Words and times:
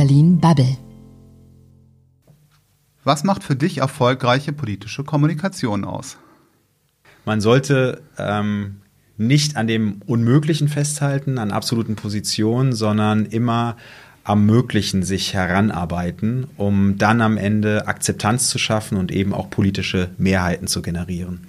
Berlin 0.00 0.40
Bubble. 0.40 0.78
Was 3.04 3.22
macht 3.22 3.44
für 3.44 3.54
dich 3.54 3.76
erfolgreiche 3.76 4.50
politische 4.50 5.04
Kommunikation 5.04 5.84
aus? 5.84 6.16
Man 7.26 7.42
sollte 7.42 8.00
ähm, 8.16 8.80
nicht 9.18 9.58
an 9.58 9.66
dem 9.66 10.00
Unmöglichen 10.06 10.68
festhalten, 10.68 11.36
an 11.36 11.50
absoluten 11.50 11.96
Positionen, 11.96 12.72
sondern 12.72 13.26
immer 13.26 13.76
am 14.24 14.46
Möglichen 14.46 15.02
sich 15.02 15.34
heranarbeiten, 15.34 16.46
um 16.56 16.96
dann 16.96 17.20
am 17.20 17.36
Ende 17.36 17.86
Akzeptanz 17.86 18.48
zu 18.48 18.56
schaffen 18.56 18.96
und 18.96 19.12
eben 19.12 19.34
auch 19.34 19.50
politische 19.50 20.12
Mehrheiten 20.16 20.66
zu 20.66 20.80
generieren. 20.80 21.46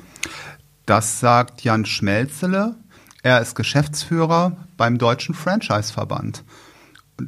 Das 0.86 1.22
sagt 1.22 1.62
Jan 1.64 1.86
Schmelzele. 1.86 2.76
Er 3.24 3.40
ist 3.40 3.56
Geschäftsführer 3.56 4.58
beim 4.76 4.98
Deutschen 4.98 5.36
Franchise-Verband. 5.36 6.44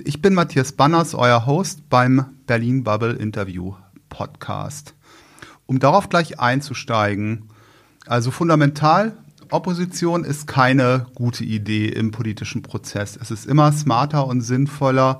Ich 0.03 0.21
bin 0.21 0.33
Matthias 0.33 0.71
Banners, 0.71 1.13
euer 1.13 1.45
Host 1.45 1.89
beim 1.89 2.25
Berlin 2.47 2.83
Bubble 2.83 3.13
Interview 3.13 3.75
Podcast. 4.09 4.93
Um 5.65 5.79
darauf 5.79 6.09
gleich 6.09 6.39
einzusteigen, 6.39 7.49
also 8.05 8.31
fundamental, 8.31 9.17
Opposition 9.49 10.23
ist 10.23 10.47
keine 10.47 11.07
gute 11.15 11.43
Idee 11.43 11.87
im 11.87 12.11
politischen 12.11 12.61
Prozess. 12.61 13.17
Es 13.21 13.29
ist 13.29 13.45
immer 13.45 13.71
smarter 13.71 14.25
und 14.25 14.41
sinnvoller 14.41 15.19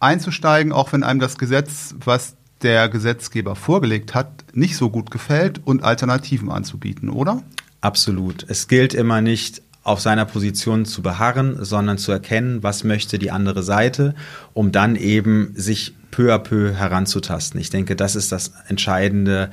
einzusteigen, 0.00 0.72
auch 0.72 0.92
wenn 0.92 1.02
einem 1.02 1.20
das 1.20 1.36
Gesetz, 1.38 1.94
was 2.04 2.36
der 2.62 2.88
Gesetzgeber 2.88 3.54
vorgelegt 3.54 4.14
hat, 4.14 4.44
nicht 4.54 4.76
so 4.76 4.88
gut 4.88 5.10
gefällt 5.10 5.60
und 5.64 5.84
Alternativen 5.84 6.50
anzubieten, 6.50 7.10
oder? 7.10 7.42
Absolut. 7.80 8.44
Es 8.48 8.68
gilt 8.68 8.94
immer 8.94 9.20
nicht 9.20 9.62
auf 9.86 10.00
seiner 10.00 10.24
Position 10.24 10.84
zu 10.84 11.00
beharren, 11.00 11.64
sondern 11.64 11.96
zu 11.96 12.10
erkennen, 12.10 12.64
was 12.64 12.82
möchte 12.82 13.20
die 13.20 13.30
andere 13.30 13.62
Seite, 13.62 14.16
um 14.52 14.72
dann 14.72 14.96
eben 14.96 15.52
sich 15.54 15.94
peu 16.10 16.34
à 16.34 16.38
peu 16.38 16.72
heranzutasten. 16.72 17.60
Ich 17.60 17.70
denke, 17.70 17.94
das 17.94 18.16
ist 18.16 18.32
das 18.32 18.52
entscheidende 18.66 19.50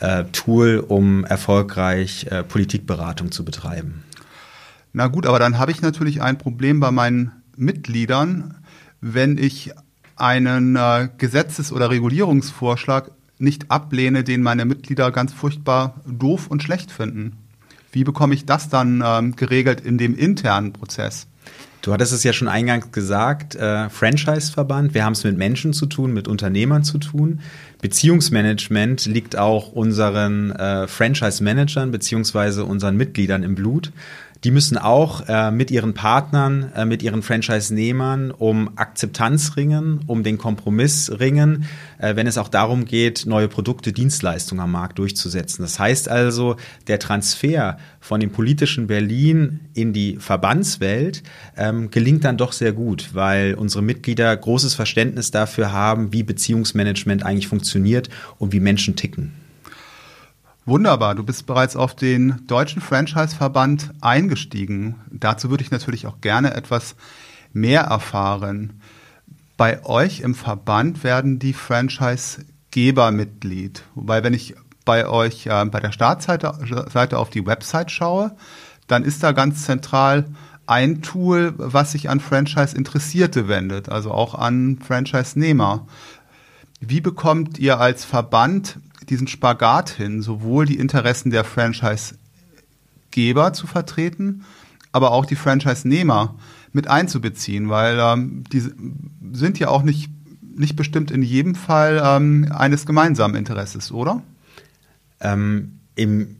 äh, 0.00 0.24
Tool, 0.32 0.84
um 0.86 1.24
erfolgreich 1.24 2.26
äh, 2.30 2.42
Politikberatung 2.42 3.30
zu 3.30 3.44
betreiben. 3.44 4.02
Na 4.92 5.06
gut, 5.06 5.24
aber 5.24 5.38
dann 5.38 5.56
habe 5.58 5.70
ich 5.70 5.82
natürlich 5.82 6.20
ein 6.20 6.36
Problem 6.36 6.80
bei 6.80 6.90
meinen 6.90 7.30
Mitgliedern, 7.56 8.56
wenn 9.00 9.38
ich 9.38 9.70
einen 10.16 10.74
äh, 10.74 11.08
Gesetzes- 11.16 11.70
oder 11.70 11.90
Regulierungsvorschlag 11.90 13.12
nicht 13.38 13.70
ablehne, 13.70 14.24
den 14.24 14.42
meine 14.42 14.64
Mitglieder 14.64 15.12
ganz 15.12 15.32
furchtbar 15.32 16.00
doof 16.06 16.48
und 16.48 16.62
schlecht 16.62 16.90
finden. 16.90 17.45
Wie 17.96 18.04
bekomme 18.04 18.34
ich 18.34 18.44
das 18.44 18.68
dann 18.68 19.02
ähm, 19.02 19.36
geregelt 19.36 19.80
in 19.80 19.96
dem 19.96 20.14
internen 20.14 20.74
Prozess? 20.74 21.28
Du 21.80 21.94
hattest 21.94 22.12
es 22.12 22.24
ja 22.24 22.34
schon 22.34 22.46
eingangs 22.46 22.92
gesagt, 22.92 23.54
äh, 23.54 23.88
Franchise-Verband, 23.88 24.92
wir 24.92 25.02
haben 25.02 25.14
es 25.14 25.24
mit 25.24 25.38
Menschen 25.38 25.72
zu 25.72 25.86
tun, 25.86 26.12
mit 26.12 26.28
Unternehmern 26.28 26.84
zu 26.84 26.98
tun. 26.98 27.40
Beziehungsmanagement 27.80 29.06
liegt 29.06 29.38
auch 29.38 29.72
unseren 29.72 30.50
äh, 30.50 30.86
Franchise-Managern 30.86 31.90
beziehungsweise 31.90 32.66
unseren 32.66 32.98
Mitgliedern 32.98 33.42
im 33.42 33.54
Blut. 33.54 33.92
Die 34.44 34.50
müssen 34.50 34.76
auch 34.76 35.28
äh, 35.28 35.50
mit 35.50 35.70
ihren 35.70 35.94
Partnern, 35.94 36.70
äh, 36.74 36.84
mit 36.84 37.02
ihren 37.02 37.22
Franchise-Nehmern 37.22 38.30
um 38.30 38.70
Akzeptanz 38.76 39.56
ringen, 39.56 40.00
um 40.06 40.22
den 40.22 40.38
Kompromiss 40.38 41.10
ringen, 41.18 41.64
äh, 41.98 42.16
wenn 42.16 42.26
es 42.26 42.38
auch 42.38 42.48
darum 42.48 42.84
geht, 42.84 43.24
neue 43.26 43.48
Produkte, 43.48 43.92
Dienstleistungen 43.92 44.62
am 44.62 44.72
Markt 44.72 44.98
durchzusetzen. 44.98 45.62
Das 45.62 45.78
heißt 45.78 46.08
also, 46.08 46.56
der 46.86 46.98
Transfer 46.98 47.78
von 48.00 48.20
dem 48.20 48.30
politischen 48.30 48.86
Berlin 48.86 49.60
in 49.74 49.92
die 49.92 50.16
Verbandswelt 50.18 51.22
ähm, 51.56 51.90
gelingt 51.90 52.24
dann 52.24 52.36
doch 52.36 52.52
sehr 52.52 52.72
gut, 52.72 53.10
weil 53.14 53.54
unsere 53.54 53.82
Mitglieder 53.82 54.36
großes 54.36 54.74
Verständnis 54.74 55.30
dafür 55.30 55.72
haben, 55.72 56.12
wie 56.12 56.22
Beziehungsmanagement 56.22 57.24
eigentlich 57.24 57.48
funktioniert 57.48 58.10
und 58.38 58.52
wie 58.52 58.60
Menschen 58.60 58.96
ticken. 58.96 59.45
Wunderbar, 60.68 61.14
du 61.14 61.22
bist 61.22 61.46
bereits 61.46 61.76
auf 61.76 61.94
den 61.94 62.44
Deutschen 62.48 62.82
Franchise-Verband 62.82 63.92
eingestiegen. 64.00 64.96
Dazu 65.12 65.48
würde 65.48 65.62
ich 65.62 65.70
natürlich 65.70 66.08
auch 66.08 66.20
gerne 66.20 66.54
etwas 66.54 66.96
mehr 67.52 67.82
erfahren. 67.82 68.80
Bei 69.56 69.84
euch 69.84 70.20
im 70.20 70.34
Verband 70.34 71.04
werden 71.04 71.38
die 71.38 71.52
Franchise-Geber 71.52 73.12
Mitglied. 73.12 73.84
Wobei, 73.94 74.24
wenn 74.24 74.34
ich 74.34 74.56
bei 74.84 75.06
euch 75.06 75.46
äh, 75.46 75.64
bei 75.66 75.78
der 75.78 75.92
Startseite 75.92 76.52
Seite 76.92 77.18
auf 77.18 77.30
die 77.30 77.46
Website 77.46 77.92
schaue, 77.92 78.34
dann 78.88 79.04
ist 79.04 79.22
da 79.22 79.30
ganz 79.30 79.66
zentral 79.66 80.24
ein 80.66 81.00
Tool, 81.00 81.54
was 81.58 81.92
sich 81.92 82.10
an 82.10 82.18
Franchise-Interessierte 82.18 83.46
wendet, 83.46 83.88
also 83.88 84.10
auch 84.10 84.34
an 84.34 84.80
Franchise-Nehmer. 84.84 85.86
Wie 86.80 87.00
bekommt 87.00 87.58
ihr 87.58 87.78
als 87.78 88.04
Verband 88.04 88.80
diesen 89.08 89.28
Spagat 89.28 89.90
hin, 89.90 90.22
sowohl 90.22 90.66
die 90.66 90.78
Interessen 90.78 91.30
der 91.30 91.44
Franchise-Geber 91.44 93.52
zu 93.52 93.66
vertreten, 93.66 94.44
aber 94.92 95.12
auch 95.12 95.26
die 95.26 95.36
Franchise-Nehmer 95.36 96.34
mit 96.72 96.88
einzubeziehen, 96.88 97.68
weil 97.68 97.98
ähm, 97.98 98.44
die 98.52 98.62
sind 99.32 99.58
ja 99.58 99.68
auch 99.68 99.82
nicht, 99.82 100.10
nicht 100.42 100.76
bestimmt 100.76 101.10
in 101.10 101.22
jedem 101.22 101.54
Fall 101.54 102.02
ähm, 102.04 102.50
eines 102.50 102.86
gemeinsamen 102.86 103.34
Interesses, 103.34 103.92
oder? 103.92 104.22
Ähm, 105.20 105.80
im, 105.94 106.36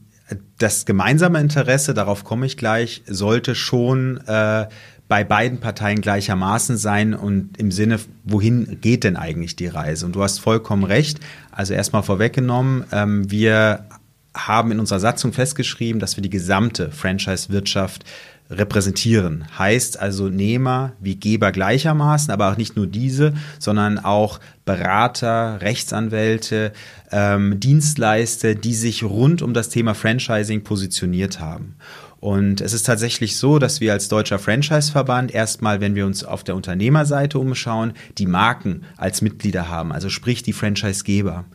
das 0.57 0.85
gemeinsame 0.85 1.39
Interesse, 1.39 1.93
darauf 1.93 2.23
komme 2.23 2.45
ich 2.45 2.57
gleich, 2.57 3.03
sollte 3.07 3.55
schon 3.55 4.17
äh, 4.27 4.67
bei 5.07 5.23
beiden 5.23 5.59
Parteien 5.59 6.01
gleichermaßen 6.01 6.77
sein 6.77 7.13
und 7.13 7.57
im 7.57 7.71
Sinne, 7.71 7.99
wohin 8.23 8.79
geht 8.81 9.03
denn 9.03 9.15
eigentlich 9.15 9.55
die 9.55 9.67
Reise? 9.67 10.05
Und 10.05 10.15
du 10.15 10.23
hast 10.23 10.39
vollkommen 10.39 10.83
recht. 10.83 11.19
Also 11.51 11.73
erstmal 11.73 12.03
vorweggenommen, 12.03 12.83
ähm, 12.91 13.31
wir 13.31 13.85
haben 14.35 14.71
in 14.71 14.79
unserer 14.79 14.99
Satzung 14.99 15.33
festgeschrieben, 15.33 15.99
dass 15.99 16.17
wir 16.17 16.21
die 16.21 16.29
gesamte 16.29 16.91
Franchise-Wirtschaft 16.91 18.03
repräsentieren. 18.49 19.45
Heißt 19.57 19.99
also 19.99 20.29
Nehmer 20.29 20.93
wie 20.99 21.15
Geber 21.15 21.51
gleichermaßen, 21.51 22.31
aber 22.31 22.51
auch 22.51 22.57
nicht 22.57 22.75
nur 22.75 22.87
diese, 22.87 23.33
sondern 23.59 23.99
auch 23.99 24.39
Berater, 24.65 25.59
Rechtsanwälte, 25.61 26.71
ähm, 27.11 27.59
Dienstleister, 27.59 28.55
die 28.55 28.73
sich 28.73 29.03
rund 29.03 29.41
um 29.41 29.53
das 29.53 29.69
Thema 29.69 29.95
Franchising 29.95 30.63
positioniert 30.63 31.39
haben. 31.39 31.75
Und 32.19 32.61
es 32.61 32.73
ist 32.73 32.85
tatsächlich 32.85 33.37
so, 33.37 33.59
dass 33.59 33.79
wir 33.79 33.93
als 33.93 34.09
deutscher 34.09 34.39
Franchise-Verband 34.39 35.33
erstmal, 35.33 35.81
wenn 35.81 35.93
wir 35.93 36.05
uns 36.05 36.23
auf 36.23 36.43
der 36.43 36.55
Unternehmerseite 36.55 37.37
umschauen, 37.37 37.93
die 38.17 38.25
Marken 38.25 38.83
als 38.97 39.21
Mitglieder 39.21 39.69
haben, 39.69 39.91
also 39.91 40.09
sprich 40.09 40.41
die 40.41 40.53
Franchise-Geber. 40.53 41.45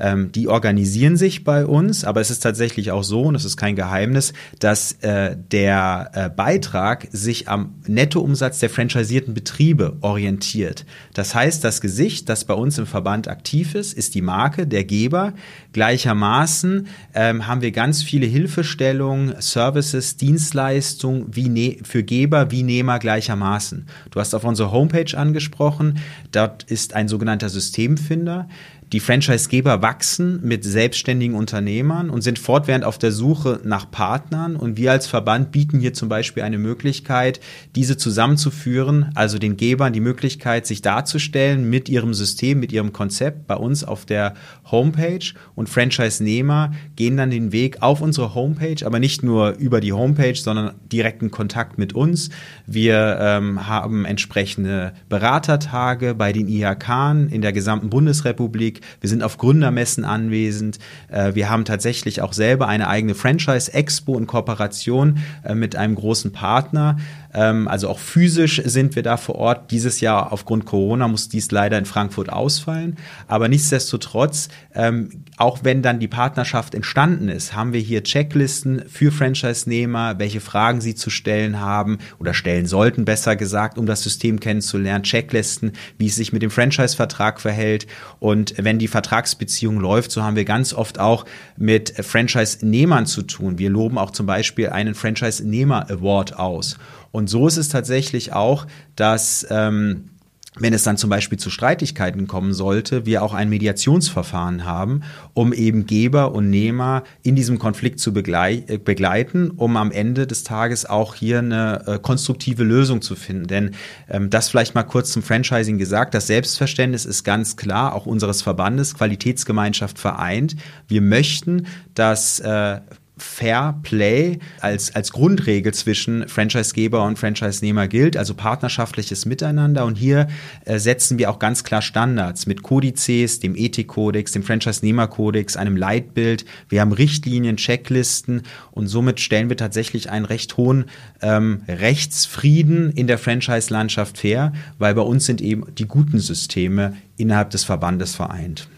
Ähm, 0.00 0.32
die 0.32 0.48
organisieren 0.48 1.16
sich 1.16 1.44
bei 1.44 1.66
uns, 1.66 2.04
aber 2.04 2.20
es 2.20 2.30
ist 2.30 2.40
tatsächlich 2.40 2.90
auch 2.90 3.04
so, 3.04 3.22
und 3.22 3.34
es 3.34 3.44
ist 3.44 3.56
kein 3.56 3.76
Geheimnis, 3.76 4.32
dass 4.58 4.92
äh, 5.02 5.36
der 5.52 6.10
äh, 6.14 6.30
Beitrag 6.30 7.08
sich 7.12 7.48
am 7.48 7.74
Nettoumsatz 7.86 8.58
der 8.60 8.70
franchisierten 8.70 9.34
Betriebe 9.34 9.96
orientiert. 10.00 10.86
Das 11.14 11.34
heißt, 11.34 11.62
das 11.62 11.80
Gesicht, 11.80 12.28
das 12.28 12.44
bei 12.44 12.54
uns 12.54 12.78
im 12.78 12.86
Verband 12.86 13.28
aktiv 13.28 13.74
ist, 13.74 13.92
ist 13.92 14.14
die 14.14 14.22
Marke, 14.22 14.66
der 14.66 14.84
Geber. 14.84 15.34
Gleichermaßen 15.72 16.86
ähm, 17.14 17.46
haben 17.46 17.62
wir 17.62 17.72
ganz 17.72 18.02
viele 18.02 18.26
Hilfestellungen, 18.26 19.34
Services, 19.40 20.16
Dienstleistungen 20.16 21.26
wie 21.30 21.48
ne 21.48 21.78
für 21.82 22.02
Geber 22.02 22.50
wie 22.50 22.62
Nehmer 22.62 22.98
gleichermaßen. 22.98 23.86
Du 24.10 24.20
hast 24.20 24.34
auf 24.34 24.44
unsere 24.44 24.72
Homepage 24.72 25.16
angesprochen, 25.16 25.98
dort 26.32 26.64
ist 26.64 26.94
ein 26.94 27.08
sogenannter 27.08 27.48
Systemfinder. 27.48 28.48
Die 28.92 28.98
Franchisegeber 28.98 29.82
wachsen 29.82 30.40
mit 30.42 30.64
selbstständigen 30.64 31.36
Unternehmern 31.36 32.10
und 32.10 32.22
sind 32.22 32.40
fortwährend 32.40 32.84
auf 32.84 32.98
der 32.98 33.12
Suche 33.12 33.60
nach 33.62 33.88
Partnern. 33.88 34.56
Und 34.56 34.76
wir 34.76 34.90
als 34.90 35.06
Verband 35.06 35.52
bieten 35.52 35.78
hier 35.78 35.94
zum 35.94 36.08
Beispiel 36.08 36.42
eine 36.42 36.58
Möglichkeit, 36.58 37.38
diese 37.76 37.96
zusammenzuführen, 37.96 39.12
also 39.14 39.38
den 39.38 39.56
Gebern 39.56 39.92
die 39.92 40.00
Möglichkeit, 40.00 40.66
sich 40.66 40.82
darzustellen 40.82 41.70
mit 41.70 41.88
ihrem 41.88 42.14
System, 42.14 42.58
mit 42.58 42.72
ihrem 42.72 42.92
Konzept 42.92 43.46
bei 43.46 43.54
uns 43.54 43.84
auf 43.84 44.06
der 44.06 44.34
Homepage. 44.68 45.34
Und 45.54 45.68
Franchise-Nehmer 45.68 46.72
gehen 46.96 47.16
dann 47.16 47.30
den 47.30 47.52
Weg 47.52 47.82
auf 47.82 48.00
unsere 48.00 48.34
Homepage, 48.34 48.84
aber 48.84 48.98
nicht 48.98 49.22
nur 49.22 49.50
über 49.50 49.80
die 49.80 49.92
Homepage, 49.92 50.34
sondern 50.34 50.74
direkten 50.90 51.30
Kontakt 51.30 51.78
mit 51.78 51.92
uns. 51.92 52.30
Wir 52.66 53.18
ähm, 53.20 53.68
haben 53.68 54.04
entsprechende 54.04 54.94
Beratertage 55.08 56.16
bei 56.16 56.32
den 56.32 56.48
IHK 56.48 56.88
in 57.30 57.40
der 57.40 57.52
gesamten 57.52 57.88
Bundesrepublik 57.88 58.79
wir 59.00 59.08
sind 59.08 59.22
auf 59.22 59.38
Gründermessen 59.38 60.04
anwesend. 60.04 60.78
Äh, 61.08 61.34
wir 61.34 61.50
haben 61.50 61.64
tatsächlich 61.64 62.22
auch 62.22 62.32
selber 62.32 62.68
eine 62.68 62.88
eigene 62.88 63.14
Franchise-Expo 63.14 64.18
in 64.18 64.26
Kooperation 64.26 65.18
äh, 65.44 65.54
mit 65.54 65.76
einem 65.76 65.94
großen 65.94 66.32
Partner. 66.32 66.98
Ähm, 67.32 67.68
also 67.68 67.88
auch 67.88 67.98
physisch 67.98 68.60
sind 68.64 68.96
wir 68.96 69.02
da 69.02 69.16
vor 69.16 69.36
Ort. 69.36 69.70
Dieses 69.70 70.00
Jahr 70.00 70.32
aufgrund 70.32 70.64
Corona 70.64 71.08
muss 71.08 71.28
dies 71.28 71.50
leider 71.50 71.78
in 71.78 71.84
Frankfurt 71.84 72.30
ausfallen. 72.30 72.96
Aber 73.28 73.48
nichtsdestotrotz, 73.48 74.48
ähm, 74.74 75.24
auch 75.36 75.60
wenn 75.62 75.82
dann 75.82 76.00
die 76.00 76.08
Partnerschaft 76.08 76.74
entstanden 76.74 77.28
ist, 77.28 77.54
haben 77.54 77.72
wir 77.72 77.80
hier 77.80 78.02
Checklisten 78.02 78.84
für 78.88 79.12
Franchise-Nehmer, 79.12 80.18
welche 80.18 80.40
Fragen 80.40 80.80
sie 80.80 80.94
zu 80.94 81.10
stellen 81.10 81.60
haben 81.60 81.98
oder 82.18 82.34
stellen 82.34 82.66
sollten, 82.66 83.04
besser 83.04 83.36
gesagt, 83.36 83.78
um 83.78 83.86
das 83.86 84.02
System 84.02 84.40
kennenzulernen. 84.40 85.04
Checklisten, 85.04 85.72
wie 85.98 86.06
es 86.06 86.16
sich 86.16 86.32
mit 86.32 86.42
dem 86.42 86.50
Franchise-Vertrag 86.50 87.40
verhält. 87.40 87.86
Und 88.18 88.54
wenn 88.56 88.78
die 88.78 88.88
Vertragsbeziehung 88.88 89.80
läuft, 89.80 90.10
so 90.10 90.22
haben 90.22 90.36
wir 90.36 90.44
ganz 90.44 90.74
oft 90.74 90.98
auch 90.98 91.24
mit 91.56 91.90
Franchise-Nehmern 91.90 93.06
zu 93.06 93.22
tun. 93.22 93.58
Wir 93.58 93.70
loben 93.70 93.98
auch 93.98 94.10
zum 94.10 94.26
Beispiel 94.26 94.68
einen 94.70 94.94
Franchise-Nehmer-Award 94.94 96.38
aus. 96.38 96.76
Und 97.12 97.28
so 97.28 97.46
ist 97.46 97.56
es 97.56 97.68
tatsächlich 97.68 98.32
auch, 98.32 98.66
dass 98.94 99.46
ähm, 99.50 100.10
wenn 100.58 100.72
es 100.72 100.82
dann 100.82 100.96
zum 100.96 101.10
Beispiel 101.10 101.38
zu 101.38 101.48
Streitigkeiten 101.48 102.26
kommen 102.26 102.52
sollte, 102.52 103.06
wir 103.06 103.22
auch 103.22 103.34
ein 103.34 103.48
Mediationsverfahren 103.48 104.64
haben, 104.64 105.02
um 105.32 105.52
eben 105.52 105.86
Geber 105.86 106.32
und 106.32 106.50
Nehmer 106.50 107.04
in 107.22 107.36
diesem 107.36 107.60
Konflikt 107.60 108.00
zu 108.00 108.10
äh, 108.10 108.78
begleiten, 108.78 109.50
um 109.50 109.76
am 109.76 109.92
Ende 109.92 110.26
des 110.26 110.42
Tages 110.42 110.86
auch 110.86 111.14
hier 111.14 111.38
eine 111.38 111.84
äh, 111.86 111.98
konstruktive 112.00 112.64
Lösung 112.64 113.00
zu 113.00 113.14
finden. 113.14 113.46
Denn 113.46 113.70
ähm, 114.08 114.28
das 114.28 114.48
vielleicht 114.48 114.74
mal 114.74 114.82
kurz 114.82 115.12
zum 115.12 115.22
Franchising 115.22 115.78
gesagt, 115.78 116.14
das 116.14 116.26
Selbstverständnis 116.26 117.04
ist 117.04 117.22
ganz 117.22 117.56
klar, 117.56 117.94
auch 117.94 118.06
unseres 118.06 118.42
Verbandes, 118.42 118.94
Qualitätsgemeinschaft 118.94 120.00
vereint. 120.00 120.56
Wir 120.88 121.00
möchten, 121.00 121.66
dass 121.94 122.40
äh, 122.40 122.80
Fair 123.20 123.78
Play 123.82 124.38
als, 124.60 124.94
als 124.94 125.12
Grundregel 125.12 125.72
zwischen 125.74 126.28
Franchisegeber 126.28 127.04
und 127.04 127.18
Franchise-Nehmer 127.18 127.88
gilt, 127.88 128.16
also 128.16 128.34
partnerschaftliches 128.34 129.26
Miteinander. 129.26 129.84
Und 129.84 129.96
hier 129.96 130.28
äh, 130.64 130.78
setzen 130.78 131.18
wir 131.18 131.30
auch 131.30 131.38
ganz 131.38 131.64
klar 131.64 131.82
Standards 131.82 132.46
mit 132.46 132.62
Kodizes, 132.62 133.40
dem 133.40 133.54
Ethikkodex, 133.56 134.32
dem 134.32 134.42
Franchise-Nehmer-Kodex, 134.42 135.56
einem 135.56 135.76
Leitbild. 135.76 136.44
Wir 136.68 136.80
haben 136.80 136.92
Richtlinien, 136.92 137.56
Checklisten 137.56 138.42
und 138.72 138.86
somit 138.86 139.20
stellen 139.20 139.48
wir 139.48 139.56
tatsächlich 139.56 140.10
einen 140.10 140.24
recht 140.24 140.56
hohen 140.56 140.86
ähm, 141.22 141.62
Rechtsfrieden 141.68 142.90
in 142.92 143.06
der 143.06 143.18
Franchise-Landschaft 143.18 144.22
her, 144.22 144.52
weil 144.78 144.94
bei 144.94 145.02
uns 145.02 145.26
sind 145.26 145.40
eben 145.40 145.64
die 145.76 145.86
guten 145.86 146.18
Systeme 146.18 146.96
innerhalb 147.16 147.50
des 147.50 147.64
Verbandes 147.64 148.14
vereint. 148.14 148.68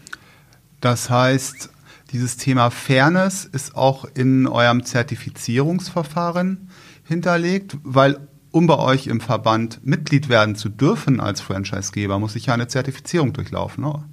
Das 0.81 1.09
heißt, 1.09 1.69
dieses 2.13 2.37
Thema 2.37 2.69
Fairness 2.69 3.43
ist 3.43 3.75
auch 3.75 4.05
in 4.13 4.47
eurem 4.47 4.85
Zertifizierungsverfahren 4.85 6.69
hinterlegt, 7.03 7.77
weil 7.83 8.27
um 8.51 8.67
bei 8.67 8.77
euch 8.77 9.07
im 9.07 9.19
Verband 9.19 9.83
Mitglied 9.83 10.29
werden 10.29 10.55
zu 10.55 10.69
dürfen 10.69 11.19
als 11.19 11.41
Franchisegeber, 11.41 12.19
muss 12.19 12.35
ich 12.35 12.45
ja 12.45 12.53
eine 12.53 12.67
Zertifizierung 12.67 13.33
durchlaufen. 13.33 13.83
Oder? 13.83 14.07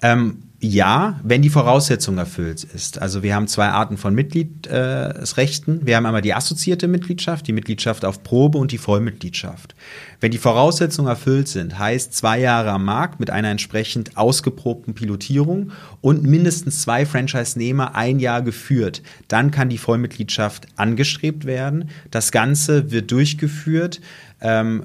Ähm, 0.00 0.44
ja, 0.62 1.18
wenn 1.22 1.40
die 1.40 1.48
Voraussetzung 1.48 2.18
erfüllt 2.18 2.64
ist. 2.64 3.00
Also 3.00 3.22
wir 3.22 3.34
haben 3.34 3.48
zwei 3.48 3.68
Arten 3.68 3.96
von 3.96 4.14
Mitgliedsrechten. 4.14 5.86
Wir 5.86 5.96
haben 5.96 6.04
einmal 6.04 6.20
die 6.20 6.34
assoziierte 6.34 6.86
Mitgliedschaft, 6.86 7.46
die 7.46 7.54
Mitgliedschaft 7.54 8.04
auf 8.04 8.22
Probe 8.22 8.58
und 8.58 8.70
die 8.70 8.76
Vollmitgliedschaft. 8.76 9.74
Wenn 10.20 10.32
die 10.32 10.38
Voraussetzungen 10.38 11.08
erfüllt 11.08 11.48
sind, 11.48 11.78
heißt 11.78 12.12
zwei 12.12 12.38
Jahre 12.38 12.72
am 12.72 12.84
Markt 12.84 13.20
mit 13.20 13.30
einer 13.30 13.48
entsprechend 13.48 14.18
ausgeprobten 14.18 14.92
Pilotierung 14.92 15.72
und 16.02 16.24
mindestens 16.24 16.82
zwei 16.82 17.06
Franchise-Nehmer 17.06 17.94
ein 17.94 18.18
Jahr 18.18 18.42
geführt, 18.42 19.02
dann 19.28 19.50
kann 19.50 19.70
die 19.70 19.78
Vollmitgliedschaft 19.78 20.66
angestrebt 20.76 21.46
werden. 21.46 21.88
Das 22.10 22.32
Ganze 22.32 22.90
wird 22.90 23.10
durchgeführt 23.10 24.02
ähm, 24.40 24.84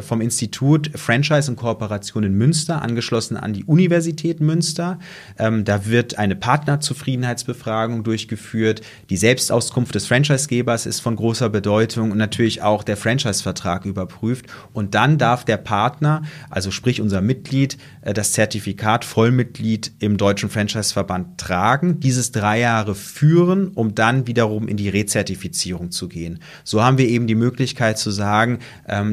vom 0.00 0.20
Institut 0.20 0.90
Franchise 0.94 1.50
und 1.50 1.56
Kooperation 1.56 2.24
in 2.24 2.34
Münster, 2.34 2.82
angeschlossen 2.82 3.36
an 3.36 3.52
die 3.52 3.64
Universität 3.64 4.40
Münster. 4.40 4.98
Ähm, 5.38 5.64
da 5.64 5.86
wird 5.86 6.18
eine 6.18 6.36
Partnerzufriedenheitsbefragung 6.36 8.04
durchgeführt. 8.04 8.82
Die 9.10 9.16
Selbstauskunft 9.16 9.94
des 9.94 10.06
Franchisegebers 10.06 10.86
ist 10.86 11.00
von 11.00 11.16
großer 11.16 11.48
Bedeutung 11.48 12.10
und 12.10 12.18
natürlich 12.18 12.62
auch 12.62 12.82
der 12.82 12.96
Franchise-Vertrag 12.96 13.84
überprüft. 13.84 14.46
Und 14.72 14.94
dann 14.94 15.18
darf 15.18 15.44
der 15.44 15.56
Partner, 15.56 16.22
also 16.50 16.70
sprich 16.70 17.00
unser 17.00 17.20
Mitglied, 17.20 17.78
äh, 18.02 18.12
das 18.12 18.32
Zertifikat 18.32 19.04
Vollmitglied 19.04 19.92
im 20.00 20.16
Deutschen 20.16 20.50
Franchise-Verband 20.50 21.38
tragen, 21.38 22.00
dieses 22.00 22.32
drei 22.32 22.60
Jahre 22.60 22.94
führen, 22.94 23.68
um 23.68 23.94
dann 23.94 24.26
wiederum 24.26 24.68
in 24.68 24.76
die 24.76 24.88
Rezertifizierung 24.88 25.90
zu 25.90 26.08
gehen. 26.08 26.40
So 26.64 26.82
haben 26.82 26.98
wir 26.98 27.08
eben 27.08 27.26
die 27.26 27.34
Möglichkeit 27.34 27.98
zu 27.98 28.10
sagen, 28.10 28.58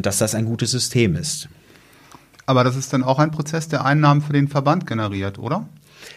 dass 0.02 0.18
das 0.18 0.36
ein 0.36 0.46
gutes 0.46 0.72
System 0.72 1.16
ist. 1.16 1.50
Aber 2.46 2.64
das 2.64 2.76
ist 2.76 2.92
dann 2.92 3.04
auch 3.04 3.20
ein 3.20 3.32
Prozess, 3.32 3.68
der 3.68 3.86
Einnahmen 3.86 4.22
für 4.22 4.34
den 4.34 4.48
Verband 4.48 4.86
generiert, 4.86 5.40
oder? 5.40 5.68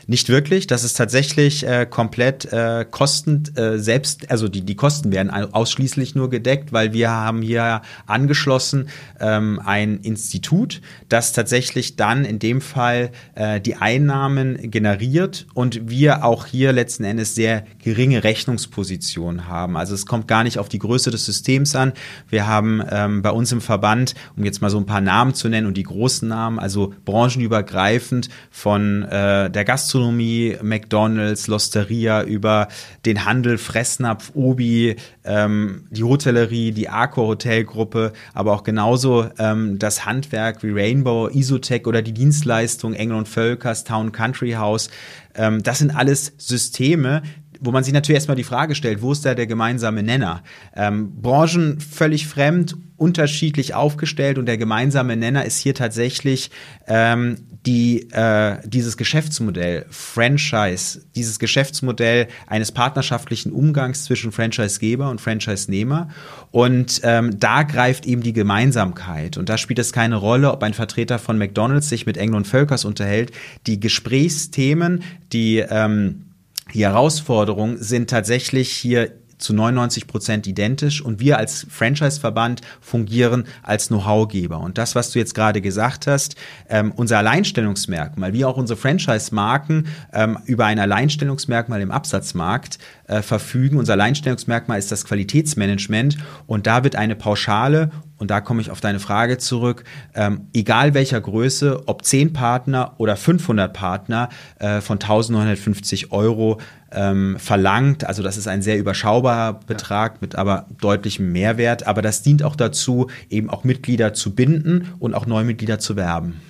Nicht 0.07 0.29
wirklich. 0.29 0.67
Das 0.67 0.85
ist 0.85 0.97
tatsächlich 0.97 1.67
äh, 1.67 1.87
komplett 1.89 2.45
äh, 2.53 2.85
Kosten 2.91 3.45
äh, 3.57 3.79
selbst, 3.79 4.31
also 4.31 4.49
die, 4.49 4.61
die 4.61 4.75
Kosten 4.75 5.13
werden 5.13 5.31
ausschließlich 5.31 6.15
nur 6.15 6.31
gedeckt, 6.31 6.73
weil 6.73 6.93
wir 6.93 7.11
haben 7.11 7.43
hier 7.43 7.83
angeschlossen 8.07 8.89
ähm, 9.21 9.61
ein 9.65 9.99
Institut, 9.99 10.81
das 11.09 11.33
tatsächlich 11.33 11.97
dann 11.97 12.25
in 12.25 12.39
dem 12.39 12.61
Fall 12.61 13.13
äh, 13.35 13.61
die 13.61 13.77
Einnahmen 13.77 14.71
generiert 14.71 15.47
und 15.55 15.89
wir 15.89 16.25
auch 16.25 16.47
hier 16.47 16.73
letzten 16.73 17.05
Endes 17.05 17.35
sehr 17.35 17.65
geringe 17.83 18.25
Rechnungspositionen 18.25 19.49
haben. 19.49 19.77
Also 19.77 19.95
es 19.95 20.07
kommt 20.07 20.29
gar 20.29 20.45
nicht 20.45 20.59
auf 20.59 20.69
die 20.69 20.79
Größe 20.79 21.11
des 21.11 21.25
Systems 21.25 21.75
an. 21.75 21.93
Wir 22.29 22.47
haben 22.47 22.83
ähm, 22.91 23.23
bei 23.23 23.31
uns 23.31 23.53
im 23.53 23.61
Verband, 23.61 24.15
um 24.37 24.45
jetzt 24.45 24.61
mal 24.61 24.71
so 24.71 24.79
ein 24.79 24.87
paar 24.87 25.01
Namen 25.01 25.35
zu 25.35 25.49
nennen 25.49 25.67
und 25.67 25.77
die 25.77 25.83
großen 25.83 26.29
Namen, 26.29 26.59
also 26.59 26.93
branchenübergreifend 27.05 28.29
von 28.51 29.03
äh, 29.05 29.51
der 29.51 29.65
Gastronomie, 29.65 29.94
McDonalds, 29.99 31.47
Losteria, 31.47 32.23
über 32.23 32.69
den 33.07 33.25
Handel, 33.25 33.59
Fressnapf, 33.59 34.33
Obi, 34.35 34.97
ähm, 35.25 35.87
die 35.91 36.03
Hotellerie, 36.03 36.73
die 36.73 36.89
Arco 36.89 37.27
Hotelgruppe, 37.27 38.13
aber 38.33 38.53
auch 38.53 38.63
genauso 38.63 39.29
ähm, 39.39 39.79
das 39.79 40.05
Handwerk 40.05 40.63
wie 40.63 40.71
Rainbow, 40.71 41.29
Isotech 41.29 41.87
oder 41.87 42.03
die 42.03 42.13
Dienstleistung 42.13 42.95
Engel 42.95 43.17
und 43.17 43.29
Völkers, 43.29 43.85
Town 43.85 44.13
Country 44.13 44.53
House. 44.53 44.91
Ähm, 45.35 45.63
das 45.63 45.79
sind 45.79 45.95
alles 45.95 46.33
Systeme, 46.39 47.23
wo 47.65 47.73
man 47.73 47.85
sich 47.85 47.93
natürlich 47.95 48.17
erstmal 48.17 48.37
die 48.37 48.45
Frage 48.45 48.75
stellt, 48.75 49.03
wo 49.03 49.13
ist 49.13 49.25
da 49.25 49.35
der 49.35 49.47
gemeinsame 49.47 50.03
Nenner? 50.03 50.43
Ähm, 50.77 51.21
Branchen 51.21 51.81
völlig 51.81 52.27
fremd, 52.27 52.77
unterschiedlich 52.97 53.75
aufgestellt 53.75 54.39
und 54.39 54.47
der 54.47 54.57
gemeinsame 54.57 55.17
Nenner 55.17 55.45
ist 55.45 55.59
hier 55.59 55.75
tatsächlich 55.75 56.51
ähm, 56.87 57.39
die, 57.67 58.11
äh, 58.13 58.59
dieses 58.65 58.97
Geschäftsmodell, 58.97 59.87
Franchise, 59.89 61.01
dieses 61.17 61.39
Geschäftsmodell 61.39 62.29
eines 62.47 62.73
partnerschaftlichen 62.73 63.53
Umgangs 63.53 64.05
zwischen 64.05 64.33
Franchisegeber 64.33 65.11
und 65.11 65.21
Franchise-Nehmer. 65.21 66.09
Und 66.51 67.01
ähm, 67.05 67.39
da 67.41 67.63
greift 67.63 68.07
eben 68.07 68.23
die 68.23 68.35
Gemeinsamkeit. 68.35 69.39
Und 69.39 69.49
da 69.49 69.57
spielt 69.57 69.79
es 69.79 69.93
keine 69.93 70.17
Rolle, 70.17 70.53
ob 70.53 70.63
ein 70.63 70.75
Vertreter 70.75 71.19
von 71.19 71.39
McDonalds 71.39 71.89
sich 71.89 72.07
mit 72.07 72.17
Engel 72.17 72.45
Völkers 72.45 72.85
unterhält. 72.85 73.33
Die 73.67 73.81
Gesprächsthemen, 73.81 75.03
die 75.33 75.59
ähm, 75.59 76.27
die 76.73 76.85
Herausforderungen 76.85 77.83
sind 77.83 78.11
tatsächlich 78.11 78.71
hier 78.71 79.13
zu 79.39 79.53
99 79.53 80.07
Prozent 80.07 80.47
identisch 80.47 81.03
und 81.03 81.21
wir 81.21 81.39
als 81.39 81.67
Franchise-Verband 81.69 82.63
fungieren 82.81 83.45
als 83.63 83.89
Know-how-Geber. 83.89 84.59
Und 84.59 84.79
das, 84.79 84.95
was 84.95 85.11
du 85.11 85.19
jetzt 85.19 85.35
gerade 85.35 85.61
gesagt 85.61 86.07
hast, 86.07 86.37
ähm, 86.69 86.93
unser 86.97 87.19
Alleinstellungsmerkmal, 87.19 88.33
wie 88.33 88.45
auch 88.45 88.57
unsere 88.57 88.79
Franchise-Marken 88.79 89.87
ähm, 90.13 90.39
über 90.47 90.67
ein 90.67 90.79
Alleinstellungsmerkmal 90.79 91.81
im 91.81 91.91
Absatzmarkt 91.91 92.79
äh, 93.07 93.23
verfügen. 93.23 93.77
Unser 93.77 93.95
Alleinstellungsmerkmal 93.95 94.79
ist 94.79 94.91
das 94.91 95.05
Qualitätsmanagement 95.05 96.17
und 96.47 96.67
da 96.67 96.85
wird 96.85 96.97
eine 96.97 97.17
Pauschale 97.17 97.91
und 98.25 98.31
da 98.31 98.41
komme 98.41 98.63
ich 98.63 98.71
auf 98.71 98.81
deine 98.81 99.01
Frage 99.01 99.37
zurück, 99.37 99.85
ähm, 100.15 100.47
egal 100.55 100.95
welcher 100.95 101.21
Größe, 101.21 101.83
ob 101.85 102.07
10 102.07 102.33
Partner 102.33 102.95
oder 102.97 103.17
500 103.17 103.71
Partner 103.71 104.31
äh, 104.61 104.81
von 104.81 104.95
1950 104.95 106.11
Euro 106.11 106.59
ähm, 106.91 107.37
verlangt. 107.39 108.07
Also 108.07 108.23
das 108.23 108.39
ist 108.39 108.49
ein 108.49 108.63
sehr 108.63 108.79
überschaubarer 108.79 109.61
Betrag 109.67 110.23
mit 110.23 110.37
aber 110.37 110.65
deutlichem 110.81 111.33
Mehrwert. 111.33 111.87
Aber 111.87 112.01
das 112.01 112.23
dient 112.23 112.43
auch 112.43 112.57
dazu, 112.57 113.09
eben 113.29 113.51
auch 113.51 113.63
Mitglieder 113.63 114.15
zu 114.15 114.35
binden 114.35 114.89
und 114.99 115.13
auch 115.13 115.27
neue 115.27 115.45
Mitglieder 115.45 115.79
zu 115.79 115.95
werben. 115.95 116.41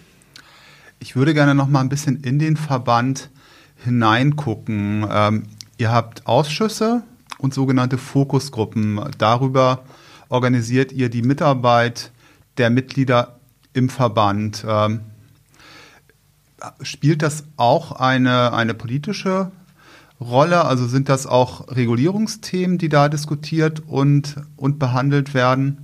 Ich 1.00 1.16
würde 1.16 1.34
gerne 1.34 1.56
noch 1.56 1.66
mal 1.66 1.80
ein 1.80 1.88
bisschen 1.88 2.22
in 2.22 2.38
den 2.38 2.56
Verband 2.56 3.30
hineingucken. 3.78 5.04
Ähm, 5.10 5.42
ihr 5.78 5.90
habt 5.90 6.24
Ausschüsse 6.28 7.02
und 7.38 7.52
sogenannte 7.52 7.98
Fokusgruppen. 7.98 9.00
Darüber 9.18 9.82
organisiert 10.28 10.92
ihr 10.92 11.08
die 11.08 11.22
Mitarbeit 11.22 12.10
der 12.58 12.70
Mitglieder 12.70 13.40
im 13.72 13.88
Verband. 13.88 14.64
Ähm, 14.66 15.00
spielt 16.82 17.22
das 17.22 17.44
auch 17.56 17.92
eine, 17.92 18.52
eine 18.52 18.74
politische 18.74 19.50
Rolle? 20.20 20.64
Also 20.64 20.86
sind 20.86 21.08
das 21.08 21.26
auch 21.26 21.68
Regulierungsthemen, 21.68 22.78
die 22.78 22.88
da 22.88 23.08
diskutiert 23.08 23.82
und, 23.86 24.36
und 24.56 24.78
behandelt 24.78 25.34
werden? 25.34 25.83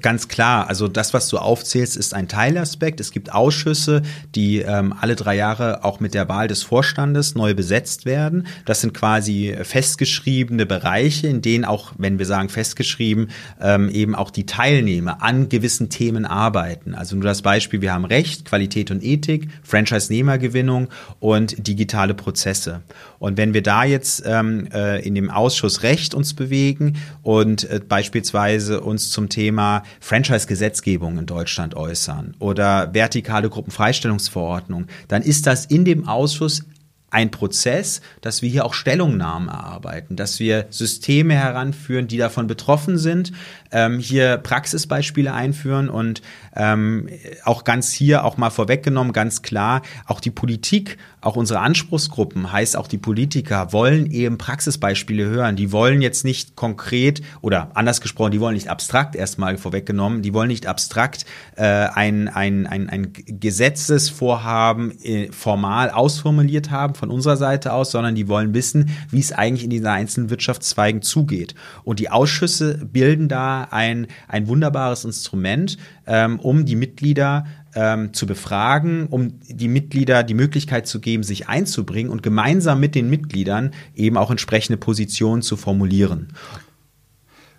Ganz 0.00 0.28
klar, 0.28 0.68
also 0.68 0.88
das, 0.88 1.14
was 1.14 1.28
du 1.28 1.38
aufzählst, 1.38 1.96
ist 1.96 2.14
ein 2.14 2.28
Teilaspekt. 2.28 3.00
Es 3.00 3.10
gibt 3.10 3.32
Ausschüsse, 3.32 4.02
die 4.34 4.58
ähm, 4.58 4.94
alle 5.00 5.16
drei 5.16 5.36
Jahre 5.36 5.84
auch 5.84 6.00
mit 6.00 6.14
der 6.14 6.28
Wahl 6.28 6.48
des 6.48 6.62
Vorstandes 6.62 7.34
neu 7.34 7.54
besetzt 7.54 8.04
werden. 8.04 8.46
Das 8.64 8.80
sind 8.80 8.94
quasi 8.94 9.56
festgeschriebene 9.62 10.66
Bereiche, 10.66 11.28
in 11.28 11.42
denen 11.42 11.64
auch, 11.64 11.92
wenn 11.98 12.18
wir 12.18 12.26
sagen 12.26 12.48
festgeschrieben, 12.48 13.30
ähm, 13.60 13.88
eben 13.88 14.14
auch 14.14 14.30
die 14.30 14.46
Teilnehmer 14.46 15.22
an 15.22 15.48
gewissen 15.48 15.88
Themen 15.88 16.24
arbeiten. 16.24 16.94
Also 16.94 17.16
nur 17.16 17.24
das 17.24 17.42
Beispiel, 17.42 17.80
wir 17.80 17.92
haben 17.92 18.04
Recht, 18.04 18.44
Qualität 18.44 18.90
und 18.90 19.02
Ethik, 19.02 19.48
Franchise-Nehmergewinnung 19.62 20.88
und 21.20 21.66
digitale 21.66 22.14
Prozesse. 22.14 22.82
Und 23.18 23.36
wenn 23.36 23.54
wir 23.54 23.62
da 23.62 23.84
jetzt 23.84 24.22
ähm, 24.26 24.68
äh, 24.72 25.00
in 25.06 25.14
dem 25.14 25.30
Ausschuss 25.30 25.82
Recht 25.82 26.14
uns 26.14 26.34
bewegen 26.34 26.96
und 27.22 27.68
äh, 27.70 27.80
beispielsweise 27.86 28.80
uns 28.80 29.10
zum 29.10 29.28
Thema 29.28 29.75
Franchise-Gesetzgebung 30.00 31.18
in 31.18 31.26
Deutschland 31.26 31.74
äußern 31.74 32.34
oder 32.38 32.94
vertikale 32.94 33.48
Gruppenfreistellungsverordnung, 33.48 34.86
dann 35.08 35.22
ist 35.22 35.46
das 35.46 35.66
in 35.66 35.84
dem 35.84 36.08
Ausschuss 36.08 36.64
ein 37.10 37.30
Prozess, 37.30 38.00
dass 38.20 38.42
wir 38.42 38.50
hier 38.50 38.64
auch 38.64 38.74
Stellungnahmen 38.74 39.48
erarbeiten, 39.48 40.16
dass 40.16 40.40
wir 40.40 40.66
Systeme 40.70 41.34
heranführen, 41.34 42.08
die 42.08 42.18
davon 42.18 42.46
betroffen 42.46 42.98
sind, 42.98 43.32
ähm, 43.76 43.98
hier 43.98 44.38
Praxisbeispiele 44.38 45.34
einführen 45.34 45.90
und 45.90 46.22
ähm, 46.56 47.10
auch 47.44 47.62
ganz 47.64 47.92
hier 47.92 48.24
auch 48.24 48.38
mal 48.38 48.48
vorweggenommen, 48.48 49.12
ganz 49.12 49.42
klar, 49.42 49.82
auch 50.06 50.20
die 50.20 50.30
Politik, 50.30 50.96
auch 51.20 51.36
unsere 51.36 51.60
Anspruchsgruppen, 51.60 52.50
heißt 52.50 52.76
auch 52.76 52.88
die 52.88 52.96
Politiker, 52.96 53.72
wollen 53.74 54.10
eben 54.10 54.38
Praxisbeispiele 54.38 55.26
hören. 55.26 55.56
Die 55.56 55.72
wollen 55.72 56.00
jetzt 56.00 56.24
nicht 56.24 56.56
konkret 56.56 57.20
oder 57.42 57.70
anders 57.74 58.00
gesprochen, 58.00 58.30
die 58.30 58.40
wollen 58.40 58.54
nicht 58.54 58.68
abstrakt 58.68 59.14
erstmal 59.14 59.58
vorweggenommen, 59.58 60.22
die 60.22 60.32
wollen 60.32 60.48
nicht 60.48 60.66
abstrakt 60.66 61.26
äh, 61.56 61.64
ein, 61.64 62.28
ein, 62.28 62.66
ein, 62.66 62.88
ein 62.88 63.12
Gesetzesvorhaben 63.12 64.98
äh, 65.02 65.30
formal 65.32 65.90
ausformuliert 65.90 66.70
haben 66.70 66.94
von 66.94 67.10
unserer 67.10 67.36
Seite 67.36 67.74
aus, 67.74 67.90
sondern 67.90 68.14
die 68.14 68.28
wollen 68.28 68.54
wissen, 68.54 68.88
wie 69.10 69.20
es 69.20 69.32
eigentlich 69.32 69.64
in 69.64 69.70
diesen 69.70 69.86
einzelnen 69.86 70.30
Wirtschaftszweigen 70.30 71.02
zugeht. 71.02 71.54
Und 71.84 71.98
die 71.98 72.08
Ausschüsse 72.08 72.78
bilden 72.86 73.28
da 73.28 73.65
ein, 73.72 74.06
ein 74.28 74.48
wunderbares 74.48 75.04
Instrument, 75.04 75.76
ähm, 76.06 76.38
um 76.40 76.64
die 76.64 76.76
Mitglieder 76.76 77.46
ähm, 77.74 78.12
zu 78.12 78.26
befragen, 78.26 79.06
um 79.08 79.38
die 79.48 79.68
Mitglieder 79.68 80.22
die 80.22 80.34
Möglichkeit 80.34 80.86
zu 80.86 81.00
geben, 81.00 81.22
sich 81.22 81.48
einzubringen 81.48 82.10
und 82.10 82.22
gemeinsam 82.22 82.80
mit 82.80 82.94
den 82.94 83.10
Mitgliedern 83.10 83.72
eben 83.94 84.16
auch 84.16 84.30
entsprechende 84.30 84.78
Positionen 84.78 85.42
zu 85.42 85.56
formulieren. 85.56 86.28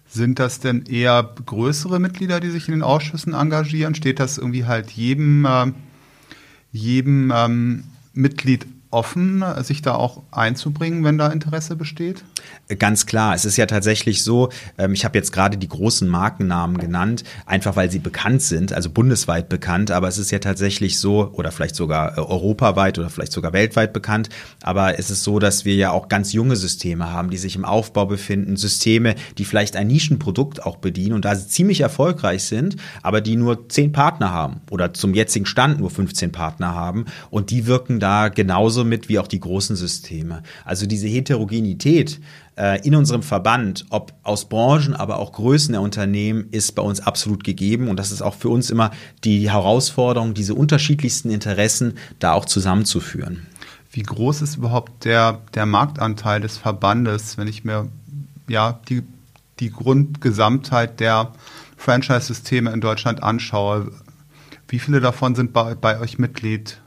Sind 0.07 0.39
das 0.39 0.59
denn 0.59 0.85
eher 0.85 1.35
größere 1.45 1.99
Mitglieder, 1.99 2.39
die 2.39 2.49
sich 2.49 2.67
in 2.67 2.73
den 2.73 2.83
Ausschüssen 2.83 3.33
engagieren? 3.33 3.93
Steht 3.93 4.19
das 4.19 4.37
irgendwie 4.37 4.65
halt 4.65 4.89
jedem, 4.91 5.45
äh, 5.45 5.71
jedem 6.71 7.31
ähm, 7.35 7.83
Mitglied 8.13 8.65
offen, 8.97 9.43
sich 9.61 9.83
da 9.83 9.93
auch 9.93 10.23
einzubringen, 10.31 11.03
wenn 11.03 11.19
da 11.19 11.27
Interesse 11.27 11.75
besteht? 11.75 12.23
Ganz 12.79 13.05
klar. 13.05 13.35
Es 13.35 13.45
ist 13.45 13.55
ja 13.55 13.67
tatsächlich 13.67 14.23
so, 14.23 14.49
ähm, 14.79 14.93
ich 14.93 15.05
habe 15.05 15.17
jetzt 15.17 15.31
gerade 15.31 15.57
die 15.57 15.67
großen 15.67 16.07
Markennamen 16.07 16.79
genannt, 16.79 17.23
einfach 17.45 17.75
weil 17.75 17.91
sie 17.91 17.99
bekannt 17.99 18.41
sind, 18.41 18.73
also 18.73 18.89
bundesweit 18.89 19.49
bekannt, 19.49 19.91
aber 19.91 20.07
es 20.07 20.17
ist 20.17 20.31
ja 20.31 20.39
tatsächlich 20.39 20.99
so, 20.99 21.29
oder 21.33 21.51
vielleicht 21.51 21.75
sogar 21.75 22.17
äh, 22.17 22.21
europaweit 22.21 22.97
oder 22.97 23.11
vielleicht 23.11 23.33
sogar 23.33 23.53
weltweit 23.53 23.93
bekannt, 23.93 24.29
aber 24.63 24.97
es 24.97 25.11
ist 25.11 25.23
so, 25.23 25.37
dass 25.37 25.63
wir 25.63 25.75
ja 25.75 25.91
auch 25.91 26.09
ganz 26.09 26.33
junge 26.33 26.55
Systeme 26.55 27.11
haben, 27.11 27.29
die 27.29 27.37
sich 27.37 27.55
im 27.55 27.65
Aufbau 27.65 28.07
befinden, 28.07 28.57
Systeme, 28.57 29.13
die 29.37 29.45
vielleicht 29.45 29.75
ein 29.75 29.87
Nischenprodukt 29.87 30.65
auch 30.65 30.77
bedienen 30.77 31.13
und 31.13 31.23
da 31.23 31.35
sie 31.35 31.47
ziemlich 31.47 31.81
erfolgreich 31.81 32.43
sind, 32.43 32.77
aber 33.03 33.21
die 33.21 33.35
nur 33.35 33.69
zehn 33.69 33.91
Partner 33.91 34.31
haben 34.31 34.61
oder 34.71 34.93
zum 34.93 35.13
jetzigen 35.13 35.45
Stand 35.45 35.79
nur 35.79 35.91
15 35.91 36.31
Partner 36.31 36.73
haben 36.73 37.05
und 37.29 37.51
die 37.51 37.67
wirken 37.67 37.99
da 37.99 38.29
genauso 38.29 38.83
mit 38.87 39.09
wie 39.09 39.19
auch 39.19 39.27
die 39.27 39.39
großen 39.39 39.75
Systeme. 39.75 40.43
Also 40.65 40.85
diese 40.85 41.07
Heterogenität 41.07 42.19
äh, 42.57 42.85
in 42.85 42.95
unserem 42.95 43.23
Verband, 43.23 43.85
ob 43.89 44.13
aus 44.23 44.45
Branchen, 44.45 44.93
aber 44.93 45.19
auch 45.19 45.33
Größen 45.33 45.73
der 45.73 45.81
Unternehmen, 45.81 46.47
ist 46.51 46.73
bei 46.75 46.81
uns 46.81 46.99
absolut 46.99 47.43
gegeben. 47.43 47.87
Und 47.87 47.97
das 47.97 48.11
ist 48.11 48.21
auch 48.21 48.33
für 48.33 48.49
uns 48.49 48.69
immer 48.69 48.91
die 49.23 49.51
Herausforderung, 49.51 50.33
diese 50.33 50.55
unterschiedlichsten 50.55 51.29
Interessen 51.29 51.93
da 52.19 52.33
auch 52.33 52.45
zusammenzuführen. 52.45 53.45
Wie 53.91 54.03
groß 54.03 54.41
ist 54.41 54.57
überhaupt 54.57 55.05
der, 55.05 55.41
der 55.53 55.65
Marktanteil 55.65 56.41
des 56.41 56.57
Verbandes, 56.57 57.37
wenn 57.37 57.47
ich 57.47 57.63
mir 57.63 57.87
ja 58.47 58.79
die, 58.89 59.03
die 59.59 59.71
Grundgesamtheit 59.71 60.99
der 60.99 61.33
Franchise-Systeme 61.77 62.71
in 62.71 62.81
Deutschland 62.81 63.23
anschaue? 63.23 63.91
Wie 64.67 64.79
viele 64.79 64.99
davon 64.99 65.35
sind 65.35 65.53
bei, 65.53 65.75
bei 65.75 65.99
euch 65.99 66.19
Mitglied? 66.19 66.79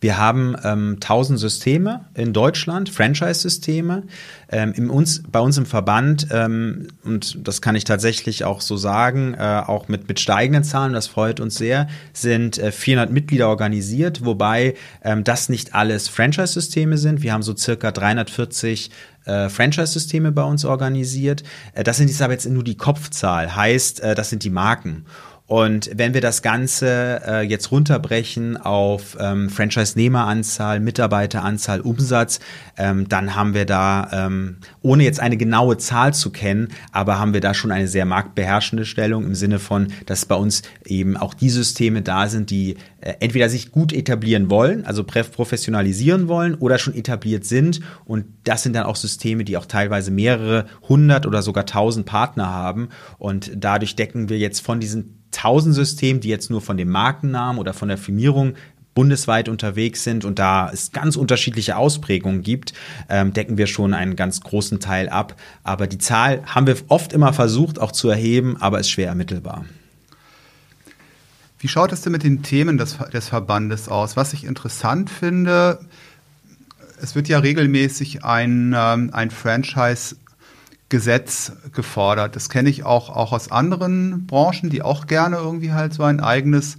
Wir 0.00 0.18
haben 0.18 0.56
ähm, 0.64 0.94
1000 0.94 1.38
Systeme 1.38 2.06
in 2.14 2.32
Deutschland, 2.32 2.88
Franchise-Systeme. 2.88 4.04
Ähm, 4.48 4.90
uns, 4.90 5.22
bei 5.30 5.40
uns 5.40 5.58
im 5.58 5.66
Verband, 5.66 6.28
ähm, 6.30 6.88
und 7.02 7.46
das 7.46 7.60
kann 7.60 7.74
ich 7.74 7.82
tatsächlich 7.82 8.44
auch 8.44 8.60
so 8.60 8.76
sagen, 8.76 9.34
äh, 9.34 9.62
auch 9.66 9.88
mit, 9.88 10.06
mit 10.08 10.20
steigenden 10.20 10.62
Zahlen, 10.62 10.92
das 10.92 11.08
freut 11.08 11.40
uns 11.40 11.56
sehr, 11.56 11.88
sind 12.12 12.58
äh, 12.58 12.70
400 12.70 13.10
Mitglieder 13.10 13.48
organisiert, 13.48 14.24
wobei 14.24 14.74
ähm, 15.02 15.24
das 15.24 15.48
nicht 15.48 15.74
alles 15.74 16.08
Franchise-Systeme 16.08 16.96
sind. 16.96 17.22
Wir 17.22 17.32
haben 17.32 17.42
so 17.42 17.56
circa 17.56 17.90
340 17.90 18.90
äh, 19.24 19.48
Franchise-Systeme 19.48 20.32
bei 20.32 20.44
uns 20.44 20.64
organisiert. 20.64 21.42
Äh, 21.74 21.82
das 21.82 21.96
sind 21.96 22.08
jetzt 22.08 22.22
aber 22.22 22.32
jetzt 22.32 22.48
nur 22.48 22.64
die 22.64 22.76
Kopfzahl, 22.76 23.56
heißt, 23.56 24.00
äh, 24.00 24.14
das 24.14 24.30
sind 24.30 24.44
die 24.44 24.50
Marken. 24.50 25.04
Und 25.46 25.90
wenn 25.94 26.12
wir 26.12 26.20
das 26.20 26.42
Ganze 26.42 27.22
äh, 27.24 27.42
jetzt 27.42 27.70
runterbrechen 27.70 28.56
auf 28.56 29.16
ähm, 29.20 29.48
Franchise-Nehmeranzahl, 29.48 30.80
Mitarbeiteranzahl, 30.80 31.80
Umsatz, 31.82 32.40
ähm, 32.76 33.08
dann 33.08 33.36
haben 33.36 33.54
wir 33.54 33.64
da, 33.64 34.08
ähm, 34.12 34.56
ohne 34.82 35.04
jetzt 35.04 35.20
eine 35.20 35.36
genaue 35.36 35.76
Zahl 35.78 36.12
zu 36.14 36.30
kennen, 36.30 36.68
aber 36.90 37.20
haben 37.20 37.32
wir 37.32 37.40
da 37.40 37.54
schon 37.54 37.70
eine 37.70 37.86
sehr 37.86 38.06
marktbeherrschende 38.06 38.84
Stellung 38.84 39.24
im 39.24 39.36
Sinne 39.36 39.60
von, 39.60 39.86
dass 40.06 40.26
bei 40.26 40.34
uns 40.34 40.62
eben 40.84 41.16
auch 41.16 41.32
die 41.32 41.50
Systeme 41.50 42.02
da 42.02 42.28
sind, 42.28 42.50
die 42.50 42.76
äh, 43.00 43.14
entweder 43.20 43.48
sich 43.48 43.70
gut 43.70 43.92
etablieren 43.92 44.50
wollen, 44.50 44.84
also 44.84 45.04
professionalisieren 45.04 46.26
wollen 46.26 46.56
oder 46.56 46.78
schon 46.78 46.94
etabliert 46.94 47.44
sind. 47.44 47.80
Und 48.04 48.24
das 48.42 48.64
sind 48.64 48.74
dann 48.74 48.82
auch 48.82 48.96
Systeme, 48.96 49.44
die 49.44 49.56
auch 49.56 49.66
teilweise 49.66 50.10
mehrere 50.10 50.66
hundert 50.88 51.24
oder 51.24 51.40
sogar 51.42 51.66
tausend 51.66 52.04
Partner 52.04 52.48
haben. 52.48 52.88
Und 53.18 53.52
dadurch 53.54 53.94
decken 53.94 54.28
wir 54.28 54.38
jetzt 54.38 54.58
von 54.58 54.80
diesen 54.80 55.22
1000 55.36 55.74
Systemen, 55.74 56.20
die 56.20 56.28
jetzt 56.28 56.50
nur 56.50 56.60
von 56.60 56.76
dem 56.76 56.90
Markennamen 56.90 57.58
oder 57.58 57.74
von 57.74 57.88
der 57.88 57.98
Firmierung 57.98 58.54
bundesweit 58.96 59.48
unterwegs 59.48 60.02
sind 60.04 60.24
und 60.24 60.38
da 60.38 60.70
es 60.72 60.90
ganz 60.90 61.16
unterschiedliche 61.16 61.76
Ausprägungen 61.76 62.42
gibt, 62.42 62.72
ähm, 63.08 63.32
decken 63.32 63.58
wir 63.58 63.66
schon 63.66 63.92
einen 63.92 64.16
ganz 64.16 64.40
großen 64.40 64.80
Teil 64.80 65.10
ab. 65.10 65.36
Aber 65.62 65.86
die 65.86 65.98
Zahl 65.98 66.42
haben 66.46 66.66
wir 66.66 66.76
oft 66.88 67.12
immer 67.12 67.32
versucht 67.32 67.78
auch 67.78 67.92
zu 67.92 68.08
erheben, 68.08 68.56
aber 68.58 68.80
ist 68.80 68.90
schwer 68.90 69.08
ermittelbar. 69.08 69.66
Wie 71.58 71.68
schaut 71.68 71.92
es 71.92 72.00
denn 72.00 72.12
mit 72.12 72.22
den 72.22 72.42
Themen 72.42 72.78
des, 72.78 72.96
des 73.12 73.28
Verbandes 73.28 73.88
aus? 73.88 74.16
Was 74.16 74.32
ich 74.32 74.44
interessant 74.44 75.10
finde, 75.10 75.78
es 77.00 77.14
wird 77.14 77.28
ja 77.28 77.38
regelmäßig 77.38 78.24
ein, 78.24 78.74
ähm, 78.76 79.10
ein 79.12 79.30
Franchise 79.30 80.16
Gesetz 80.88 81.52
gefordert. 81.72 82.36
Das 82.36 82.48
kenne 82.48 82.68
ich 82.68 82.84
auch, 82.84 83.10
auch 83.10 83.32
aus 83.32 83.50
anderen 83.50 84.26
Branchen, 84.26 84.70
die 84.70 84.82
auch 84.82 85.06
gerne 85.06 85.36
irgendwie 85.36 85.72
halt 85.72 85.92
so 85.92 86.04
ein 86.04 86.20
eigenes 86.20 86.78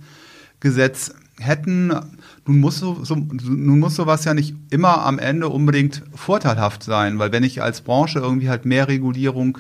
Gesetz 0.60 1.14
hätten. 1.40 1.90
Nun 2.46 2.60
muss, 2.60 2.80
so, 2.80 3.04
so, 3.04 3.16
nun 3.16 3.80
muss 3.80 3.96
sowas 3.96 4.24
ja 4.24 4.34
nicht 4.34 4.56
immer 4.70 5.06
am 5.06 5.20
Ende 5.20 5.50
unbedingt 5.50 6.04
vorteilhaft 6.16 6.84
sein, 6.84 7.20
weil 7.20 7.32
wenn 7.32 7.44
ich 7.44 7.62
als 7.62 7.82
Branche 7.82 8.20
irgendwie 8.20 8.50
halt 8.50 8.66
mehr 8.66 8.88
Regulierung 8.88 9.60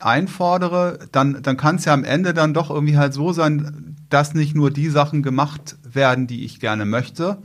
einfordere, 0.00 1.00
dann, 1.12 1.42
dann 1.42 1.56
kann 1.56 1.76
es 1.76 1.84
ja 1.84 1.92
am 1.92 2.04
Ende 2.04 2.32
dann 2.32 2.54
doch 2.54 2.70
irgendwie 2.70 2.96
halt 2.96 3.12
so 3.12 3.32
sein, 3.32 3.96
dass 4.08 4.34
nicht 4.34 4.54
nur 4.54 4.70
die 4.70 4.88
Sachen 4.88 5.22
gemacht 5.22 5.76
werden, 5.82 6.26
die 6.26 6.44
ich 6.44 6.60
gerne 6.60 6.86
möchte, 6.86 7.38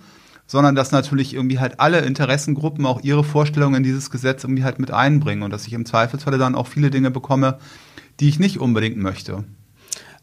sondern 0.48 0.76
dass 0.76 0.92
natürlich 0.92 1.34
irgendwie 1.34 1.60
halt 1.60 1.80
alle 1.80 2.00
Interessengruppen 2.02 2.86
auch 2.86 3.02
ihre 3.02 3.24
Vorstellungen 3.24 3.76
in 3.76 3.84
dieses 3.84 4.10
Gesetz 4.12 4.44
irgendwie 4.44 4.64
halt 4.64 4.80
mit 4.80 4.92
einbringen 4.92 5.44
und 5.44 5.52
dass 5.52 5.68
ich 5.68 5.74
im 5.74 5.86
Zweifelsfalle 5.86 6.38
dann 6.38 6.56
auch 6.56 6.68
viele 6.68 6.90
Dinge 6.90 7.12
bekomme, 7.12 7.58
die 8.20 8.30
ich 8.30 8.40
nicht 8.40 8.60
unbedingt 8.60 8.98
möchte. 8.98 9.44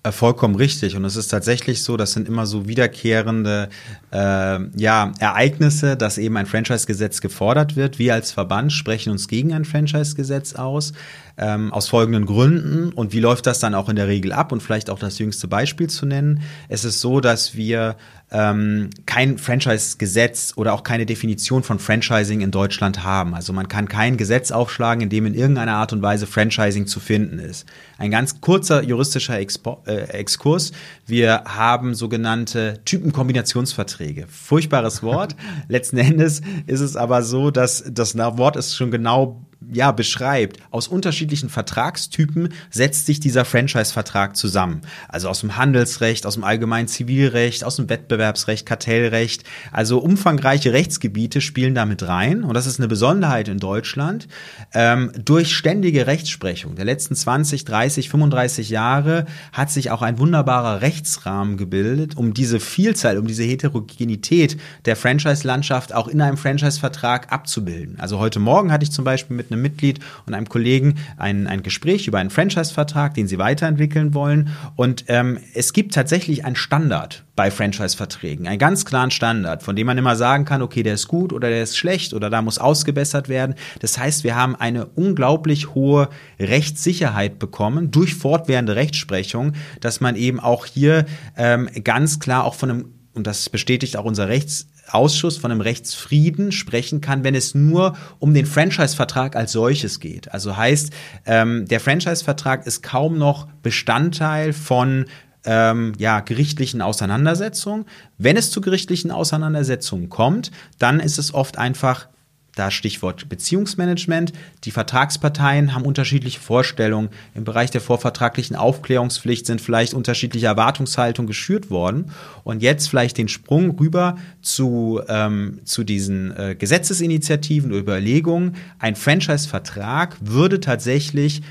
Äh, 0.02 0.12
vollkommen 0.12 0.54
richtig. 0.54 0.96
Und 0.96 1.04
es 1.04 1.14
ist 1.14 1.28
tatsächlich 1.28 1.82
so, 1.82 1.98
das 1.98 2.12
sind 2.12 2.26
immer 2.26 2.46
so 2.46 2.66
wiederkehrende 2.66 3.68
äh, 4.12 4.58
ja, 4.78 5.12
Ereignisse, 5.18 5.94
dass 5.94 6.16
eben 6.16 6.38
ein 6.38 6.46
Franchise-Gesetz 6.46 7.20
gefordert 7.20 7.76
wird. 7.76 7.98
Wir 7.98 8.14
als 8.14 8.32
Verband 8.32 8.72
sprechen 8.72 9.10
uns 9.10 9.28
gegen 9.28 9.52
ein 9.52 9.66
Franchise-Gesetz 9.66 10.54
aus. 10.54 10.94
ähm, 11.40 11.72
aus 11.72 11.88
folgenden 11.88 12.26
Gründen. 12.26 12.92
Und 12.92 13.12
wie 13.12 13.20
läuft 13.20 13.46
das 13.46 13.58
dann 13.58 13.74
auch 13.74 13.88
in 13.88 13.96
der 13.96 14.08
Regel 14.08 14.32
ab? 14.32 14.52
Und 14.52 14.62
vielleicht 14.62 14.90
auch 14.90 14.98
das 14.98 15.18
jüngste 15.18 15.48
Beispiel 15.48 15.88
zu 15.88 16.06
nennen. 16.06 16.42
Es 16.68 16.84
ist 16.84 17.00
so, 17.00 17.20
dass 17.20 17.56
wir 17.56 17.96
ähm, 18.32 18.90
kein 19.06 19.38
Franchise-Gesetz 19.38 20.52
oder 20.56 20.72
auch 20.72 20.84
keine 20.84 21.06
Definition 21.06 21.62
von 21.62 21.78
Franchising 21.78 22.40
in 22.40 22.50
Deutschland 22.50 23.02
haben. 23.02 23.34
Also 23.34 23.52
man 23.52 23.68
kann 23.68 23.88
kein 23.88 24.16
Gesetz 24.16 24.52
aufschlagen, 24.52 25.02
in 25.02 25.08
dem 25.08 25.26
in 25.26 25.34
irgendeiner 25.34 25.74
Art 25.74 25.92
und 25.92 26.02
Weise 26.02 26.26
Franchising 26.26 26.86
zu 26.86 27.00
finden 27.00 27.38
ist. 27.38 27.66
Ein 27.98 28.10
ganz 28.10 28.40
kurzer 28.40 28.82
juristischer 28.82 29.38
Expo 29.38 29.82
äh, 29.86 30.10
Exkurs. 30.10 30.72
Wir 31.06 31.42
haben 31.46 31.94
sogenannte 31.94 32.80
Typenkombinationsverträge. 32.84 34.26
Furchtbares 34.28 35.02
Wort. 35.02 35.34
Letzten 35.68 35.98
Endes 35.98 36.40
ist 36.66 36.80
es 36.80 36.96
aber 36.96 37.22
so, 37.22 37.50
dass 37.50 37.84
das 37.90 38.16
Wort 38.16 38.56
ist 38.56 38.76
schon 38.76 38.90
genau 38.90 39.44
ja, 39.72 39.92
beschreibt, 39.92 40.58
aus 40.70 40.88
unterschiedlichen 40.88 41.48
Vertragstypen 41.48 42.50
setzt 42.70 43.06
sich 43.06 43.20
dieser 43.20 43.44
Franchise-Vertrag 43.44 44.36
zusammen. 44.36 44.82
Also 45.08 45.28
aus 45.28 45.40
dem 45.40 45.56
Handelsrecht, 45.56 46.26
aus 46.26 46.34
dem 46.34 46.44
allgemeinen 46.44 46.88
Zivilrecht, 46.88 47.64
aus 47.64 47.76
dem 47.76 47.88
Wettbewerbsrecht, 47.88 48.66
Kartellrecht. 48.66 49.44
Also 49.72 49.98
umfangreiche 49.98 50.72
Rechtsgebiete 50.72 51.40
spielen 51.40 51.74
damit 51.74 52.06
rein. 52.06 52.44
Und 52.44 52.54
das 52.54 52.66
ist 52.66 52.78
eine 52.78 52.88
Besonderheit 52.88 53.48
in 53.48 53.58
Deutschland. 53.58 54.28
Ähm, 54.74 55.12
durch 55.24 55.54
ständige 55.54 56.06
Rechtsprechung 56.06 56.74
der 56.74 56.84
letzten 56.84 57.14
20, 57.14 57.64
30, 57.64 58.08
35 58.10 58.70
Jahre 58.70 59.26
hat 59.52 59.70
sich 59.70 59.90
auch 59.90 60.02
ein 60.02 60.18
wunderbarer 60.18 60.80
Rechtsrahmen 60.80 61.56
gebildet, 61.56 62.16
um 62.16 62.34
diese 62.34 62.60
Vielzahl, 62.60 63.18
um 63.18 63.26
diese 63.26 63.44
Heterogenität 63.44 64.58
der 64.84 64.96
Franchise-Landschaft 64.96 65.94
auch 65.94 66.08
in 66.08 66.20
einem 66.20 66.36
Franchise-Vertrag 66.36 67.32
abzubilden. 67.32 67.98
Also 67.98 68.18
heute 68.18 68.40
Morgen 68.40 68.72
hatte 68.72 68.84
ich 68.84 68.92
zum 68.92 69.04
Beispiel 69.04 69.36
mit 69.36 69.52
einem 69.52 69.59
Mitglied 69.60 70.00
und 70.26 70.34
einem 70.34 70.48
Kollegen 70.48 70.96
ein, 71.16 71.46
ein 71.46 71.62
Gespräch 71.62 72.06
über 72.06 72.18
einen 72.18 72.30
Franchise-Vertrag, 72.30 73.14
den 73.14 73.28
sie 73.28 73.38
weiterentwickeln 73.38 74.14
wollen. 74.14 74.50
Und 74.76 75.04
ähm, 75.08 75.38
es 75.54 75.72
gibt 75.72 75.94
tatsächlich 75.94 76.44
einen 76.44 76.56
Standard 76.56 77.24
bei 77.36 77.50
Franchise-Verträgen, 77.50 78.46
einen 78.46 78.58
ganz 78.58 78.84
klaren 78.84 79.10
Standard, 79.10 79.62
von 79.62 79.74
dem 79.74 79.86
man 79.86 79.96
immer 79.96 80.16
sagen 80.16 80.44
kann, 80.44 80.60
okay, 80.60 80.82
der 80.82 80.94
ist 80.94 81.08
gut 81.08 81.32
oder 81.32 81.48
der 81.48 81.62
ist 81.62 81.76
schlecht 81.76 82.12
oder 82.12 82.28
da 82.28 82.42
muss 82.42 82.58
ausgebessert 82.58 83.28
werden. 83.28 83.54
Das 83.80 83.96
heißt, 83.96 84.24
wir 84.24 84.36
haben 84.36 84.56
eine 84.56 84.86
unglaublich 84.86 85.74
hohe 85.74 86.10
Rechtssicherheit 86.38 87.38
bekommen 87.38 87.90
durch 87.90 88.14
fortwährende 88.14 88.76
Rechtsprechung, 88.76 89.52
dass 89.80 90.00
man 90.00 90.16
eben 90.16 90.38
auch 90.38 90.66
hier 90.66 91.06
ähm, 91.36 91.70
ganz 91.82 92.18
klar 92.18 92.44
auch 92.44 92.54
von 92.54 92.70
einem 92.70 92.84
und 93.12 93.26
das 93.26 93.48
bestätigt 93.48 93.96
auch 93.96 94.04
unser 94.04 94.28
Rechts, 94.28 94.68
Ausschuss 94.92 95.36
von 95.36 95.50
einem 95.50 95.60
Rechtsfrieden 95.60 96.52
sprechen 96.52 97.00
kann, 97.00 97.24
wenn 97.24 97.34
es 97.34 97.54
nur 97.54 97.96
um 98.18 98.34
den 98.34 98.46
Franchise-Vertrag 98.46 99.36
als 99.36 99.52
solches 99.52 100.00
geht. 100.00 100.32
Also 100.32 100.56
heißt, 100.56 100.92
ähm, 101.26 101.66
der 101.66 101.80
Franchise-Vertrag 101.80 102.66
ist 102.66 102.82
kaum 102.82 103.18
noch 103.18 103.48
Bestandteil 103.62 104.52
von 104.52 105.06
ähm, 105.44 105.94
ja, 105.98 106.20
gerichtlichen 106.20 106.82
Auseinandersetzungen. 106.82 107.86
Wenn 108.18 108.36
es 108.36 108.50
zu 108.50 108.60
gerichtlichen 108.60 109.10
Auseinandersetzungen 109.10 110.08
kommt, 110.08 110.50
dann 110.78 111.00
ist 111.00 111.18
es 111.18 111.32
oft 111.32 111.58
einfach 111.58 112.08
da 112.54 112.70
Stichwort 112.70 113.28
Beziehungsmanagement. 113.28 114.32
Die 114.64 114.70
Vertragsparteien 114.70 115.74
haben 115.74 115.84
unterschiedliche 115.84 116.40
Vorstellungen. 116.40 117.08
Im 117.34 117.44
Bereich 117.44 117.70
der 117.70 117.80
vorvertraglichen 117.80 118.56
Aufklärungspflicht 118.56 119.46
sind 119.46 119.60
vielleicht 119.60 119.94
unterschiedliche 119.94 120.46
Erwartungshaltungen 120.46 121.26
geschürt 121.26 121.70
worden. 121.70 122.12
Und 122.44 122.62
jetzt 122.62 122.88
vielleicht 122.88 123.18
den 123.18 123.28
Sprung 123.28 123.78
rüber 123.78 124.16
zu, 124.42 125.00
ähm, 125.08 125.60
zu 125.64 125.84
diesen 125.84 126.36
äh, 126.36 126.56
Gesetzesinitiativen 126.58 127.70
oder 127.70 127.80
Überlegungen. 127.80 128.56
Ein 128.78 128.96
Franchise-Vertrag 128.96 130.16
würde 130.20 130.60
tatsächlich 130.60 131.42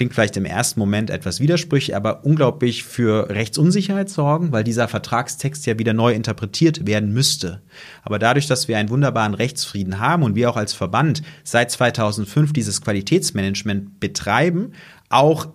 klingt 0.00 0.14
vielleicht 0.14 0.38
im 0.38 0.46
ersten 0.46 0.80
Moment 0.80 1.10
etwas 1.10 1.40
widersprüchlich, 1.40 1.94
aber 1.94 2.24
unglaublich 2.24 2.84
für 2.84 3.28
Rechtsunsicherheit 3.28 4.08
sorgen, 4.08 4.50
weil 4.50 4.64
dieser 4.64 4.88
Vertragstext 4.88 5.66
ja 5.66 5.78
wieder 5.78 5.92
neu 5.92 6.14
interpretiert 6.14 6.86
werden 6.86 7.12
müsste. 7.12 7.60
Aber 8.02 8.18
dadurch, 8.18 8.46
dass 8.46 8.66
wir 8.66 8.78
einen 8.78 8.88
wunderbaren 8.88 9.34
Rechtsfrieden 9.34 10.00
haben 10.00 10.22
und 10.22 10.36
wir 10.36 10.48
auch 10.48 10.56
als 10.56 10.72
Verband 10.72 11.20
seit 11.44 11.70
2005 11.70 12.54
dieses 12.54 12.80
Qualitätsmanagement 12.80 14.00
betreiben, 14.00 14.72
auch 15.10 15.48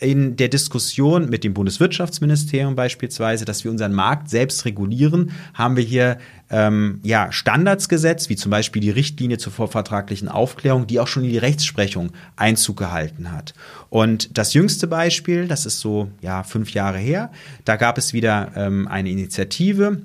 in 0.00 0.36
der 0.36 0.48
Diskussion 0.48 1.28
mit 1.28 1.44
dem 1.44 1.54
Bundeswirtschaftsministerium 1.54 2.76
beispielsweise, 2.76 3.44
dass 3.44 3.64
wir 3.64 3.70
unseren 3.70 3.92
Markt 3.92 4.30
selbst 4.30 4.64
regulieren, 4.64 5.32
haben 5.54 5.76
wir 5.76 5.82
hier 5.82 6.18
ähm, 6.50 7.00
ja, 7.02 7.32
Standards 7.32 7.88
gesetzt, 7.88 8.28
wie 8.28 8.36
zum 8.36 8.50
Beispiel 8.50 8.80
die 8.80 8.90
Richtlinie 8.90 9.38
zur 9.38 9.52
vorvertraglichen 9.52 10.28
Aufklärung, 10.28 10.86
die 10.86 11.00
auch 11.00 11.08
schon 11.08 11.24
in 11.24 11.30
die 11.30 11.38
Rechtsprechung 11.38 12.10
Einzug 12.36 12.76
gehalten 12.76 13.32
hat. 13.32 13.54
Und 13.90 14.36
das 14.38 14.54
jüngste 14.54 14.86
Beispiel, 14.86 15.48
das 15.48 15.66
ist 15.66 15.80
so 15.80 16.10
ja 16.20 16.42
fünf 16.42 16.72
Jahre 16.72 16.98
her, 16.98 17.30
da 17.64 17.76
gab 17.76 17.98
es 17.98 18.12
wieder 18.12 18.52
ähm, 18.54 18.86
eine 18.88 19.10
Initiative, 19.10 20.02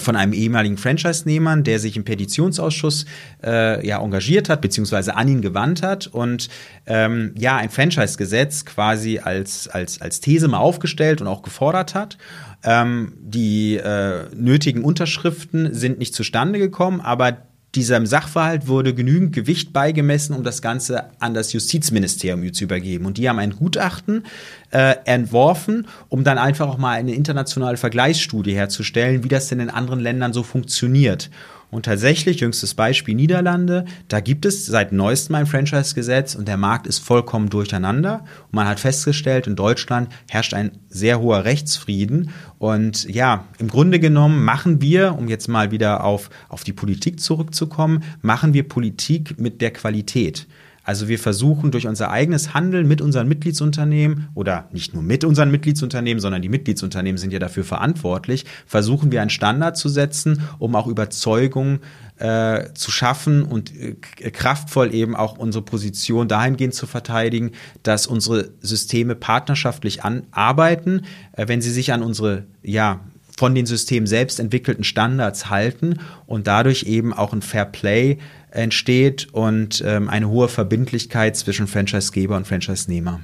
von 0.00 0.16
einem 0.16 0.32
ehemaligen 0.32 0.76
Franchise-Nehmer, 0.76 1.56
der 1.58 1.78
sich 1.78 1.96
im 1.96 2.04
Petitionsausschuss 2.04 3.06
äh, 3.44 3.86
ja 3.86 4.02
engagiert 4.02 4.48
hat, 4.48 4.60
beziehungsweise 4.60 5.16
an 5.16 5.28
ihn 5.28 5.42
gewandt 5.42 5.82
hat 5.82 6.06
und 6.06 6.48
ähm, 6.86 7.34
ja 7.36 7.56
ein 7.56 7.70
Franchise-Gesetz 7.70 8.64
quasi 8.64 9.18
als, 9.18 9.68
als, 9.68 10.00
als 10.00 10.20
These 10.20 10.48
mal 10.48 10.58
aufgestellt 10.58 11.20
und 11.20 11.26
auch 11.26 11.42
gefordert 11.42 11.94
hat. 11.94 12.18
Ähm, 12.64 13.14
die 13.20 13.76
äh, 13.76 14.24
nötigen 14.34 14.84
Unterschriften 14.84 15.74
sind 15.74 15.98
nicht 15.98 16.14
zustande 16.14 16.58
gekommen, 16.58 17.00
aber 17.00 17.38
diesem 17.74 18.04
Sachverhalt 18.06 18.66
wurde 18.66 18.94
genügend 18.94 19.32
Gewicht 19.32 19.72
beigemessen, 19.72 20.36
um 20.36 20.44
das 20.44 20.60
Ganze 20.60 21.04
an 21.20 21.32
das 21.32 21.52
Justizministerium 21.52 22.52
zu 22.52 22.64
übergeben. 22.64 23.06
Und 23.06 23.16
die 23.16 23.28
haben 23.28 23.38
ein 23.38 23.56
Gutachten 23.56 24.24
äh, 24.70 24.96
entworfen, 25.04 25.86
um 26.08 26.22
dann 26.22 26.36
einfach 26.36 26.68
auch 26.68 26.78
mal 26.78 26.92
eine 26.92 27.14
internationale 27.14 27.78
Vergleichsstudie 27.78 28.54
herzustellen, 28.54 29.24
wie 29.24 29.28
das 29.28 29.48
denn 29.48 29.60
in 29.60 29.70
anderen 29.70 30.00
Ländern 30.00 30.32
so 30.34 30.42
funktioniert. 30.42 31.30
Und 31.72 31.86
tatsächlich, 31.86 32.40
jüngstes 32.40 32.74
Beispiel 32.74 33.14
Niederlande, 33.14 33.86
da 34.08 34.20
gibt 34.20 34.44
es 34.44 34.66
seit 34.66 34.92
neuestem 34.92 35.36
ein 35.36 35.46
Franchise-Gesetz 35.46 36.34
und 36.34 36.46
der 36.46 36.58
Markt 36.58 36.86
ist 36.86 36.98
vollkommen 36.98 37.48
durcheinander. 37.48 38.24
Und 38.44 38.52
man 38.52 38.68
hat 38.68 38.78
festgestellt, 38.78 39.46
in 39.46 39.56
Deutschland 39.56 40.10
herrscht 40.28 40.52
ein 40.52 40.72
sehr 40.90 41.18
hoher 41.18 41.46
Rechtsfrieden. 41.46 42.28
Und 42.58 43.04
ja, 43.04 43.46
im 43.58 43.68
Grunde 43.68 44.00
genommen 44.00 44.44
machen 44.44 44.82
wir, 44.82 45.16
um 45.16 45.28
jetzt 45.28 45.48
mal 45.48 45.70
wieder 45.70 46.04
auf, 46.04 46.28
auf 46.50 46.62
die 46.62 46.74
Politik 46.74 47.20
zurückzukommen, 47.20 48.04
machen 48.20 48.52
wir 48.52 48.68
Politik 48.68 49.38
mit 49.38 49.62
der 49.62 49.70
Qualität. 49.70 50.46
Also 50.84 51.08
wir 51.08 51.18
versuchen 51.18 51.70
durch 51.70 51.86
unser 51.86 52.10
eigenes 52.10 52.54
Handeln 52.54 52.88
mit 52.88 53.00
unseren 53.00 53.28
Mitgliedsunternehmen 53.28 54.28
oder 54.34 54.68
nicht 54.72 54.94
nur 54.94 55.02
mit 55.02 55.24
unseren 55.24 55.50
Mitgliedsunternehmen, 55.50 56.20
sondern 56.20 56.42
die 56.42 56.48
Mitgliedsunternehmen 56.48 57.18
sind 57.18 57.32
ja 57.32 57.38
dafür 57.38 57.64
verantwortlich, 57.64 58.44
versuchen 58.66 59.12
wir 59.12 59.20
einen 59.20 59.30
Standard 59.30 59.76
zu 59.76 59.88
setzen, 59.88 60.42
um 60.58 60.74
auch 60.74 60.88
Überzeugung 60.88 61.80
äh, 62.18 62.72
zu 62.74 62.90
schaffen 62.90 63.42
und 63.42 63.72
äh, 63.76 63.94
kraftvoll 64.30 64.94
eben 64.94 65.16
auch 65.16 65.38
unsere 65.38 65.64
Position 65.64 66.28
dahingehend 66.28 66.74
zu 66.74 66.86
verteidigen, 66.86 67.52
dass 67.82 68.06
unsere 68.06 68.50
Systeme 68.60 69.14
partnerschaftlich 69.14 70.04
an 70.04 70.24
arbeiten, 70.30 71.02
äh, 71.32 71.48
wenn 71.48 71.62
sie 71.62 71.70
sich 71.70 71.92
an 71.92 72.02
unsere 72.02 72.44
ja 72.62 73.00
von 73.36 73.54
den 73.54 73.66
Systemen 73.66 74.06
selbst 74.06 74.40
entwickelten 74.40 74.84
Standards 74.84 75.48
halten 75.48 75.98
und 76.26 76.46
dadurch 76.46 76.84
eben 76.84 77.12
auch 77.12 77.32
ein 77.32 77.42
Fair 77.42 77.64
Play 77.64 78.18
entsteht 78.50 79.28
und 79.32 79.82
ähm, 79.86 80.08
eine 80.08 80.28
hohe 80.28 80.48
Verbindlichkeit 80.48 81.36
zwischen 81.36 81.66
Franchisegeber 81.66 82.36
und 82.36 82.46
Franchise-Nehmer. 82.46 83.20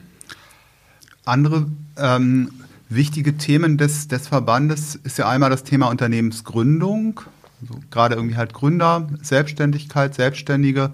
Andere 1.25 1.67
ähm, 1.99 2.51
wichtige 2.89 3.37
Themen 3.37 3.77
des, 3.77 4.09
des 4.09 4.29
Verbandes 4.29 4.95
ist 4.97 5.19
ja 5.19 5.29
einmal 5.29 5.51
das 5.51 5.63
Thema 5.63 5.89
Unternehmensgründung, 5.89 7.21
also 7.61 7.81
gerade 7.91 8.15
irgendwie 8.15 8.37
halt 8.37 8.55
Gründer, 8.55 9.09
Selbstständigkeit, 9.21 10.15
Selbstständige 10.15 10.93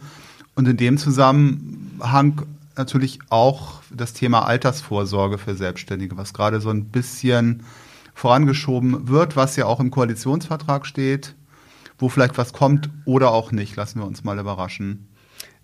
und 0.56 0.66
in 0.66 0.76
dem 0.76 0.98
Zusammenhang 0.98 2.42
natürlich 2.76 3.20
auch 3.28 3.82
das 3.94 4.12
Thema 4.12 4.46
Altersvorsorge 4.46 5.38
für 5.38 5.54
Selbstständige, 5.54 6.16
was 6.16 6.34
gerade 6.34 6.60
so 6.60 6.70
ein 6.70 6.86
bisschen 6.86 7.62
vorangeschoben 8.14 9.08
wird, 9.08 9.36
was 9.36 9.56
ja 9.56 9.66
auch 9.66 9.80
im 9.80 9.90
Koalitionsvertrag 9.90 10.86
steht 10.86 11.34
wo 11.98 12.08
vielleicht 12.08 12.38
was 12.38 12.52
kommt 12.52 12.90
oder 13.04 13.30
auch 13.30 13.52
nicht. 13.52 13.76
Lassen 13.76 14.00
wir 14.00 14.06
uns 14.06 14.24
mal 14.24 14.38
überraschen. 14.38 15.08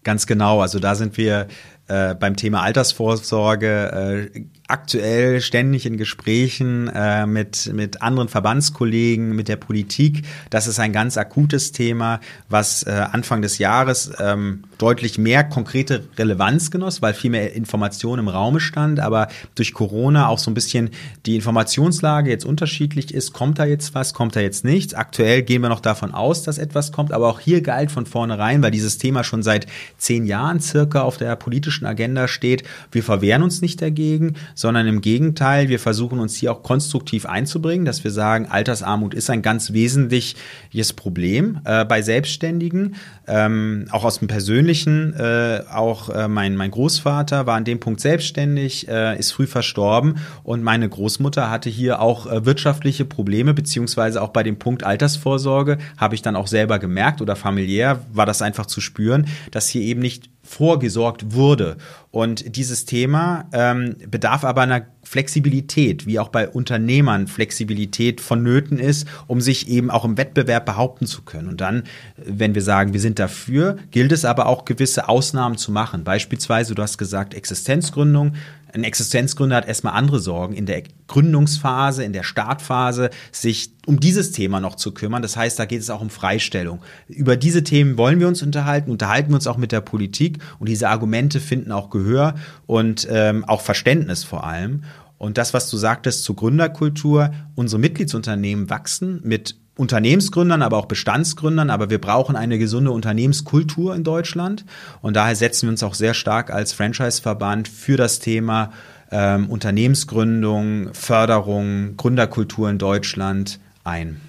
Ganz 0.03 0.27
genau. 0.27 0.61
Also 0.61 0.79
da 0.79 0.95
sind 0.95 1.17
wir 1.17 1.49
äh, 1.89 2.15
beim 2.15 2.37
Thema 2.37 2.63
Altersvorsorge 2.63 4.31
äh, 4.33 4.45
aktuell 4.71 5.41
ständig 5.41 5.87
in 5.87 5.97
Gesprächen 5.97 6.89
äh, 6.89 7.27
mit, 7.27 7.71
mit 7.73 8.03
anderen 8.03 8.29
Verbandskollegen, 8.29 9.35
mit 9.35 9.49
der 9.49 9.57
Politik. 9.57 10.25
Das 10.51 10.67
ist 10.67 10.79
ein 10.79 10.93
ganz 10.93 11.17
akutes 11.17 11.73
Thema, 11.73 12.21
was 12.49 12.83
äh, 12.85 12.91
Anfang 12.91 13.43
des 13.43 13.59
Jahres 13.59 14.13
ähm, 14.19 14.65
deutlich 14.79 15.19
mehr 15.19 15.45
konkrete 15.45 16.05
Relevanz 16.17 16.71
genoss, 16.71 17.03
weil 17.03 17.15
viel 17.15 17.31
mehr 17.31 17.55
Information 17.55 18.19
im 18.19 18.29
Raume 18.29 18.61
stand. 18.61 19.01
Aber 19.01 19.29
durch 19.55 19.75
Corona 19.75 20.29
auch 20.29 20.39
so 20.39 20.51
ein 20.51 20.55
bisschen 20.55 20.91
die 21.27 21.37
Informationslage 21.37 22.31
jetzt 22.31 22.45
unterschiedlich 22.45 23.13
ist. 23.13 23.33
Kommt 23.33 23.59
da 23.59 23.65
jetzt 23.65 23.95
was, 23.95 24.15
kommt 24.15 24.37
da 24.37 24.41
jetzt 24.41 24.65
nichts? 24.65 24.95
Aktuell 24.95 25.43
gehen 25.43 25.63
wir 25.63 25.69
noch 25.69 25.81
davon 25.81 26.15
aus, 26.15 26.43
dass 26.43 26.59
etwas 26.59 26.93
kommt. 26.93 27.13
Aber 27.13 27.29
auch 27.29 27.41
hier 27.41 27.61
galt 27.61 27.91
von 27.91 28.07
vornherein, 28.07 28.63
weil 28.63 28.71
dieses 28.71 28.99
Thema 28.99 29.25
schon 29.25 29.43
seit 29.43 29.67
zehn 29.99 30.27
Jahren 30.27 30.61
circa 30.61 31.03
auf 31.03 31.17
der 31.17 31.37
politischen 31.37 31.81
politischen 31.81 31.87
Agenda 31.87 32.29
steht. 32.29 32.65
Wir 32.93 33.03
verwehren 33.03 33.43
uns 33.43 33.61
nicht 33.63 33.81
dagegen, 33.81 34.35
sondern 34.61 34.87
im 34.87 35.01
Gegenteil, 35.01 35.71
wir 35.71 35.79
versuchen 35.79 36.19
uns 36.19 36.37
hier 36.37 36.53
auch 36.53 36.63
konstruktiv 36.63 37.25
einzubringen, 37.25 37.87
dass 37.87 38.05
wir 38.05 38.11
sagen, 38.11 38.45
Altersarmut 38.45 39.15
ist 39.15 39.31
ein 39.31 39.41
ganz 39.41 39.73
wesentliches 39.73 40.93
Problem 40.93 41.61
äh, 41.65 41.87
bei 41.87 42.03
Selbstständigen. 42.03 42.97
Ähm, 43.27 43.87
auch 43.91 44.05
aus 44.05 44.19
dem 44.19 44.29
Persönlichen, 44.29 45.15
äh, 45.15 45.63
auch 45.73 46.11
äh, 46.11 46.29
mein, 46.29 46.57
mein 46.57 46.71
Großvater 46.73 47.47
war 47.47 47.57
an 47.57 47.65
dem 47.65 47.81
Punkt 47.81 48.03
selbstständig, 48.03 48.87
äh, 48.87 49.19
ist 49.19 49.33
früh 49.33 49.47
verstorben 49.47 50.17
und 50.43 50.63
meine 50.63 50.87
Großmutter 50.87 51.51
hatte 51.51 51.71
hier 51.71 52.03
auch 52.03 52.27
äh, 52.27 52.45
wirtschaftliche 52.45 53.07
Probleme, 53.07 53.55
beziehungsweise 53.55 54.21
auch 54.21 54.29
bei 54.29 54.43
dem 54.43 54.59
Punkt 54.59 54.85
Altersvorsorge 54.85 55.79
habe 55.97 56.15
ich 56.15 56.21
dann 56.21 56.37
auch 56.37 56.49
selber 56.49 56.79
gemerkt 56.79 57.23
oder 57.23 57.35
familiär 57.35 58.05
war 58.13 58.27
das 58.27 58.43
einfach 58.43 58.67
zu 58.67 58.83
spüren, 58.83 59.27
dass 59.53 59.71
hier 59.71 59.81
eben 59.81 60.01
nicht 60.01 60.29
vorgesorgt 60.51 61.33
wurde. 61.33 61.77
Und 62.11 62.57
dieses 62.57 62.85
Thema 62.85 63.49
ähm, 63.53 63.97
bedarf 64.09 64.45
aber 64.45 64.63
einer 64.63 64.85
Flexibilität, 65.11 66.07
wie 66.07 66.21
auch 66.21 66.29
bei 66.29 66.49
Unternehmern 66.49 67.27
Flexibilität 67.27 68.21
vonnöten 68.21 68.79
ist, 68.79 69.09
um 69.27 69.41
sich 69.41 69.69
eben 69.69 69.91
auch 69.91 70.05
im 70.05 70.17
Wettbewerb 70.17 70.65
behaupten 70.65 71.05
zu 71.07 71.23
können. 71.23 71.49
Und 71.49 71.61
dann, 71.61 71.83
wenn 72.17 72.55
wir 72.55 72.63
sagen, 72.63 72.93
wir 72.93 73.01
sind 73.01 73.19
dafür, 73.19 73.79
gilt 73.91 74.13
es 74.13 74.25
aber 74.25 74.47
auch 74.47 74.65
gewisse 74.65 75.09
Ausnahmen 75.09 75.59
zu 75.59 75.73
machen. 75.73 76.05
Beispielsweise, 76.05 76.77
du 76.77 76.83
hast 76.83 76.97
gesagt, 76.97 77.35
Existenzgründung. 77.35 78.35
Ein 78.73 78.85
Existenzgründer 78.85 79.57
hat 79.57 79.67
erstmal 79.67 79.95
andere 79.95 80.21
Sorgen 80.21 80.55
in 80.55 80.65
der 80.65 80.85
Gründungsphase, 81.09 82.05
in 82.05 82.13
der 82.13 82.23
Startphase, 82.23 83.11
sich 83.33 83.73
um 83.87 83.99
dieses 83.99 84.31
Thema 84.31 84.61
noch 84.61 84.77
zu 84.77 84.93
kümmern. 84.93 85.23
Das 85.23 85.37
heißt, 85.37 85.59
da 85.59 85.65
geht 85.65 85.81
es 85.81 85.91
auch 85.91 86.01
um 86.01 86.11
Freistellung. 86.11 86.81
Über 87.09 87.37
diese 87.37 87.65
Themen 87.65 87.99
wollen 87.99 88.21
wir 88.21 88.29
uns 88.29 88.45
unterhalten, 88.45 88.93
unterhalten 88.93 89.31
wir 89.31 89.35
uns 89.35 89.49
auch 89.49 89.57
mit 89.57 89.73
der 89.73 89.81
Politik 89.81 90.39
und 90.61 90.69
diese 90.69 90.89
Argumente 90.89 91.41
finden 91.41 91.73
auch 91.73 91.91
Gehör 91.91 92.37
und 92.69 93.09
ähm, 93.11 93.45
auch 93.45 93.61
Verständnis 93.61 94.23
vor 94.23 94.45
allem. 94.45 94.85
Und 95.21 95.37
das, 95.37 95.53
was 95.53 95.69
du 95.69 95.77
sagtest 95.77 96.25
zur 96.25 96.35
Gründerkultur, 96.35 97.31
unsere 97.55 97.79
Mitgliedsunternehmen 97.79 98.71
wachsen 98.71 99.21
mit 99.23 99.55
Unternehmensgründern, 99.77 100.63
aber 100.63 100.79
auch 100.79 100.87
Bestandsgründern, 100.87 101.69
aber 101.69 101.91
wir 101.91 102.01
brauchen 102.01 102.37
eine 102.37 102.59
gesunde 102.59 102.91
Unternehmenskultur 102.91 103.95
in 103.95 104.03
Deutschland 104.03 104.65
und 105.03 105.17
daher 105.17 105.37
setzen 105.37 105.67
wir 105.67 105.73
uns 105.73 105.83
auch 105.83 105.93
sehr 105.93 106.15
stark 106.15 106.51
als 106.51 106.73
Franchise-Verband 106.73 107.69
für 107.69 107.99
das 107.99 108.19
Thema 108.19 108.73
ähm, 109.11 109.51
Unternehmensgründung, 109.51 110.95
Förderung, 110.95 111.99
Gründerkultur 111.99 112.71
in 112.71 112.79
Deutschland 112.79 113.61
ein. 113.85 114.23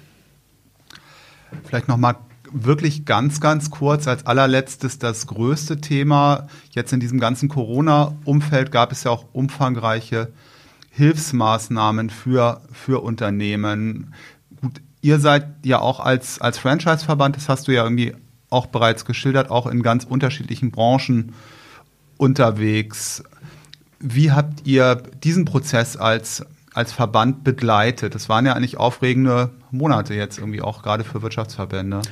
Vielleicht 1.64 1.88
noch 1.88 1.96
mal 1.96 2.16
wirklich 2.52 3.06
ganz, 3.06 3.40
ganz 3.40 3.70
kurz 3.70 4.06
als 4.06 4.26
allerletztes 4.26 4.98
das 4.98 5.26
größte 5.26 5.80
Thema. 5.80 6.48
Jetzt 6.72 6.92
in 6.92 7.00
diesem 7.00 7.18
ganzen 7.18 7.48
Corona-Umfeld 7.48 8.70
gab 8.70 8.92
es 8.92 9.04
ja 9.04 9.10
auch 9.10 9.24
umfangreiche 9.32 10.28
Hilfsmaßnahmen 10.92 12.10
für, 12.10 12.60
für 12.70 13.02
Unternehmen. 13.02 14.12
Gut, 14.60 14.80
ihr 15.00 15.18
seid 15.18 15.46
ja 15.64 15.80
auch 15.80 16.00
als, 16.00 16.40
als 16.40 16.58
Franchise-Verband, 16.58 17.36
das 17.36 17.48
hast 17.48 17.66
du 17.66 17.72
ja 17.72 17.82
irgendwie 17.82 18.14
auch 18.50 18.66
bereits 18.66 19.06
geschildert, 19.06 19.50
auch 19.50 19.66
in 19.66 19.82
ganz 19.82 20.04
unterschiedlichen 20.04 20.70
Branchen 20.70 21.32
unterwegs. 22.18 23.24
Wie 23.98 24.32
habt 24.32 24.66
ihr 24.66 24.96
diesen 25.24 25.46
Prozess 25.46 25.96
als, 25.96 26.44
als 26.74 26.92
Verband 26.92 27.42
begleitet? 27.42 28.14
Das 28.14 28.28
waren 28.28 28.44
ja 28.44 28.52
eigentlich 28.52 28.76
aufregende 28.76 29.50
Monate 29.70 30.12
jetzt 30.12 30.38
irgendwie 30.38 30.60
auch 30.60 30.82
gerade 30.82 31.04
für 31.04 31.22
Wirtschaftsverbände. 31.22 32.02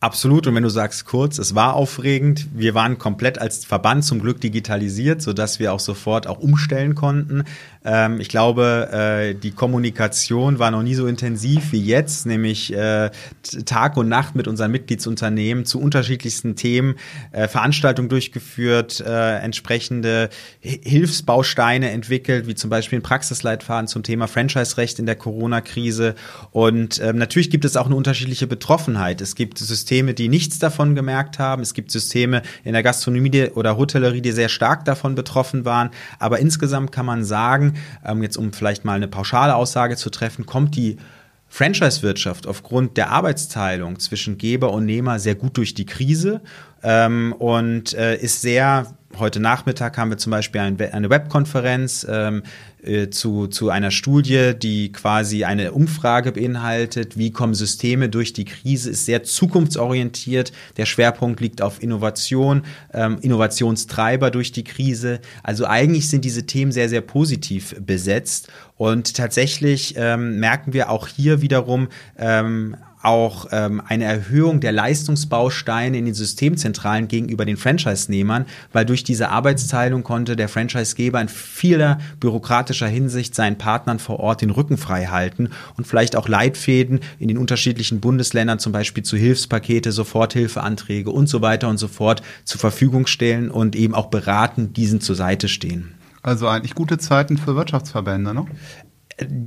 Absolut. 0.00 0.46
Und 0.46 0.54
wenn 0.54 0.62
du 0.62 0.68
sagst 0.68 1.06
kurz, 1.06 1.38
es 1.38 1.56
war 1.56 1.74
aufregend. 1.74 2.46
Wir 2.54 2.74
waren 2.74 2.98
komplett 2.98 3.40
als 3.40 3.64
Verband 3.64 4.04
zum 4.04 4.20
Glück 4.20 4.40
digitalisiert, 4.40 5.20
sodass 5.20 5.58
wir 5.58 5.72
auch 5.72 5.80
sofort 5.80 6.28
auch 6.28 6.38
umstellen 6.38 6.94
konnten. 6.94 7.42
Ähm, 7.88 8.20
ich 8.20 8.28
glaube, 8.28 8.90
äh, 8.92 9.34
die 9.34 9.52
Kommunikation 9.52 10.58
war 10.58 10.70
noch 10.70 10.82
nie 10.82 10.94
so 10.94 11.06
intensiv 11.06 11.72
wie 11.72 11.82
jetzt, 11.82 12.26
nämlich 12.26 12.72
äh, 12.74 13.10
Tag 13.64 13.96
und 13.96 14.08
Nacht 14.08 14.36
mit 14.36 14.46
unseren 14.46 14.70
Mitgliedsunternehmen 14.70 15.64
zu 15.64 15.80
unterschiedlichsten 15.80 16.54
Themen 16.54 16.96
äh, 17.32 17.48
Veranstaltungen 17.48 18.10
durchgeführt, 18.10 19.00
äh, 19.00 19.38
entsprechende 19.38 20.28
Hilfsbausteine 20.60 21.90
entwickelt, 21.90 22.46
wie 22.46 22.54
zum 22.54 22.68
Beispiel 22.68 22.98
ein 22.98 23.02
Praxisleitfaden 23.02 23.88
zum 23.88 24.02
Thema 24.02 24.28
Franchise-Recht 24.28 24.98
in 24.98 25.06
der 25.06 25.16
Corona-Krise. 25.16 26.14
Und 26.50 27.00
ähm, 27.02 27.16
natürlich 27.16 27.48
gibt 27.48 27.64
es 27.64 27.76
auch 27.78 27.86
eine 27.86 27.96
unterschiedliche 27.96 28.46
Betroffenheit. 28.46 29.22
Es 29.22 29.34
gibt 29.34 29.58
Systeme, 29.58 30.12
die 30.12 30.28
nichts 30.28 30.58
davon 30.58 30.94
gemerkt 30.94 31.38
haben. 31.38 31.62
Es 31.62 31.72
gibt 31.72 31.90
Systeme 31.90 32.42
in 32.64 32.74
der 32.74 32.82
Gastronomie 32.82 33.48
oder 33.54 33.78
Hotellerie, 33.78 34.20
die 34.20 34.32
sehr 34.32 34.50
stark 34.50 34.84
davon 34.84 35.14
betroffen 35.14 35.64
waren. 35.64 35.90
Aber 36.18 36.38
insgesamt 36.38 36.92
kann 36.92 37.06
man 37.06 37.24
sagen, 37.24 37.77
ähm, 38.04 38.22
jetzt 38.22 38.36
um 38.36 38.52
vielleicht 38.52 38.84
mal 38.84 38.94
eine 38.94 39.08
pauschale 39.08 39.54
Aussage 39.54 39.96
zu 39.96 40.10
treffen, 40.10 40.46
kommt 40.46 40.76
die 40.76 40.96
Franchise-Wirtschaft 41.48 42.46
aufgrund 42.46 42.96
der 42.96 43.10
Arbeitsteilung 43.10 43.98
zwischen 43.98 44.38
Geber 44.38 44.72
und 44.72 44.84
Nehmer 44.84 45.18
sehr 45.18 45.34
gut 45.34 45.56
durch 45.56 45.74
die 45.74 45.86
Krise 45.86 46.42
ähm, 46.82 47.34
und 47.38 47.94
äh, 47.94 48.16
ist 48.16 48.42
sehr 48.42 48.86
heute 49.18 49.40
Nachmittag 49.40 49.96
haben 49.96 50.10
wir 50.10 50.18
zum 50.18 50.30
Beispiel 50.30 50.60
ein, 50.60 50.78
eine 50.80 51.10
Webkonferenz 51.10 52.06
ähm, 52.08 52.42
äh, 52.88 53.10
zu, 53.10 53.46
zu 53.46 53.70
einer 53.70 53.90
Studie, 53.90 54.52
die 54.60 54.90
quasi 54.90 55.44
eine 55.44 55.72
Umfrage 55.72 56.32
beinhaltet, 56.32 57.18
wie 57.18 57.30
kommen 57.30 57.54
Systeme 57.54 58.08
durch 58.08 58.32
die 58.32 58.46
Krise, 58.46 58.90
ist 58.90 59.04
sehr 59.04 59.22
zukunftsorientiert. 59.22 60.52
Der 60.76 60.86
Schwerpunkt 60.86 61.40
liegt 61.40 61.60
auf 61.60 61.82
Innovation, 61.82 62.62
ähm, 62.92 63.18
Innovationstreiber 63.20 64.30
durch 64.30 64.52
die 64.52 64.64
Krise. 64.64 65.20
Also 65.42 65.66
eigentlich 65.66 66.08
sind 66.08 66.24
diese 66.24 66.46
Themen 66.46 66.72
sehr, 66.72 66.88
sehr 66.88 67.02
positiv 67.02 67.76
besetzt. 67.78 68.48
Und 68.76 69.14
tatsächlich 69.14 69.94
ähm, 69.96 70.38
merken 70.40 70.72
wir 70.72 70.90
auch 70.90 71.08
hier 71.08 71.42
wiederum 71.42 71.88
ähm, 72.16 72.76
auch 73.02 73.46
ähm, 73.52 73.80
eine 73.86 74.04
Erhöhung 74.04 74.60
der 74.60 74.72
Leistungsbausteine 74.72 75.98
in 75.98 76.04
den 76.04 76.14
Systemzentralen 76.14 77.08
gegenüber 77.08 77.44
den 77.44 77.56
Franchise-Nehmern, 77.56 78.46
weil 78.72 78.84
durch 78.84 79.04
diese 79.04 79.30
Arbeitsteilung 79.30 80.02
konnte 80.02 80.36
der 80.36 80.48
Franchise-Geber 80.48 81.20
in 81.20 81.28
vieler 81.28 81.98
bürokratischer 82.20 82.88
Hinsicht 82.88 83.34
seinen 83.34 83.58
Partnern 83.58 83.98
vor 83.98 84.20
Ort 84.20 84.42
den 84.42 84.50
Rücken 84.50 84.76
frei 84.76 85.06
halten 85.06 85.50
und 85.76 85.86
vielleicht 85.86 86.16
auch 86.16 86.28
Leitfäden 86.28 87.00
in 87.18 87.28
den 87.28 87.38
unterschiedlichen 87.38 88.00
Bundesländern, 88.00 88.58
zum 88.58 88.72
Beispiel 88.72 89.02
zu 89.02 89.16
Hilfspakete, 89.16 89.92
Soforthilfeanträge 89.92 91.10
und 91.10 91.28
so 91.28 91.40
weiter 91.40 91.68
und 91.68 91.78
so 91.78 91.88
fort 91.88 92.22
zur 92.44 92.60
Verfügung 92.60 93.06
stellen 93.06 93.50
und 93.50 93.76
eben 93.76 93.94
auch 93.94 94.06
beraten, 94.06 94.72
diesen 94.72 95.00
zur 95.00 95.14
Seite 95.14 95.48
stehen. 95.48 95.94
Also 96.22 96.48
eigentlich 96.48 96.74
gute 96.74 96.98
Zeiten 96.98 97.38
für 97.38 97.54
Wirtschaftsverbände, 97.54 98.34
ne? 98.34 98.46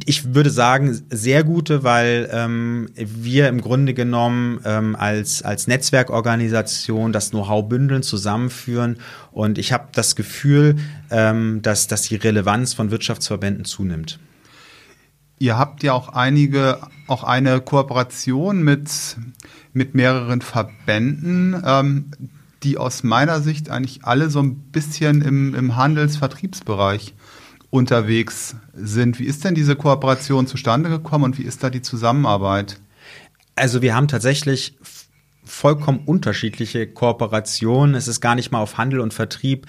Ich 0.05 0.33
würde 0.33 0.49
sagen, 0.49 1.01
sehr 1.09 1.43
gute, 1.43 1.83
weil 1.83 2.29
ähm, 2.31 2.89
wir 2.95 3.47
im 3.47 3.61
Grunde 3.61 3.93
genommen 3.93 4.59
ähm, 4.65 4.95
als, 4.95 5.43
als 5.43 5.67
Netzwerkorganisation 5.67 7.13
das 7.13 7.29
Know-how 7.29 7.67
bündeln, 7.67 8.03
zusammenführen. 8.03 8.97
Und 9.31 9.57
ich 9.57 9.71
habe 9.71 9.87
das 9.93 10.15
Gefühl, 10.15 10.75
ähm, 11.09 11.61
dass, 11.61 11.87
dass 11.87 12.03
die 12.03 12.17
Relevanz 12.17 12.73
von 12.73 12.91
Wirtschaftsverbänden 12.91 13.63
zunimmt. 13.63 14.19
Ihr 15.39 15.57
habt 15.57 15.83
ja 15.83 15.93
auch 15.93 16.09
einige, 16.09 16.79
auch 17.07 17.23
eine 17.23 17.61
Kooperation 17.61 18.63
mit, 18.63 18.91
mit 19.73 19.95
mehreren 19.95 20.41
Verbänden, 20.41 21.61
ähm, 21.65 22.11
die 22.63 22.77
aus 22.77 23.03
meiner 23.03 23.41
Sicht 23.41 23.69
eigentlich 23.69 24.03
alle 24.03 24.29
so 24.29 24.41
ein 24.41 24.55
bisschen 24.55 25.21
im, 25.21 25.55
im 25.55 25.77
Handelsvertriebsbereich 25.77 27.15
unterwegs 27.71 28.55
sind. 28.73 29.17
Wie 29.17 29.25
ist 29.25 29.43
denn 29.43 29.55
diese 29.55 29.75
Kooperation 29.75 30.45
zustande 30.45 30.89
gekommen 30.89 31.23
und 31.23 31.39
wie 31.39 31.43
ist 31.43 31.63
da 31.63 31.71
die 31.71 31.81
Zusammenarbeit? 31.81 32.79
Also 33.55 33.81
wir 33.81 33.95
haben 33.95 34.07
tatsächlich 34.07 34.77
vollkommen 35.51 36.01
unterschiedliche 36.05 36.87
Kooperationen. 36.87 37.93
Es 37.93 38.07
ist 38.07 38.21
gar 38.21 38.35
nicht 38.35 38.51
mal 38.51 38.61
auf 38.61 38.77
Handel 38.77 39.01
und 39.01 39.13
Vertrieb 39.13 39.67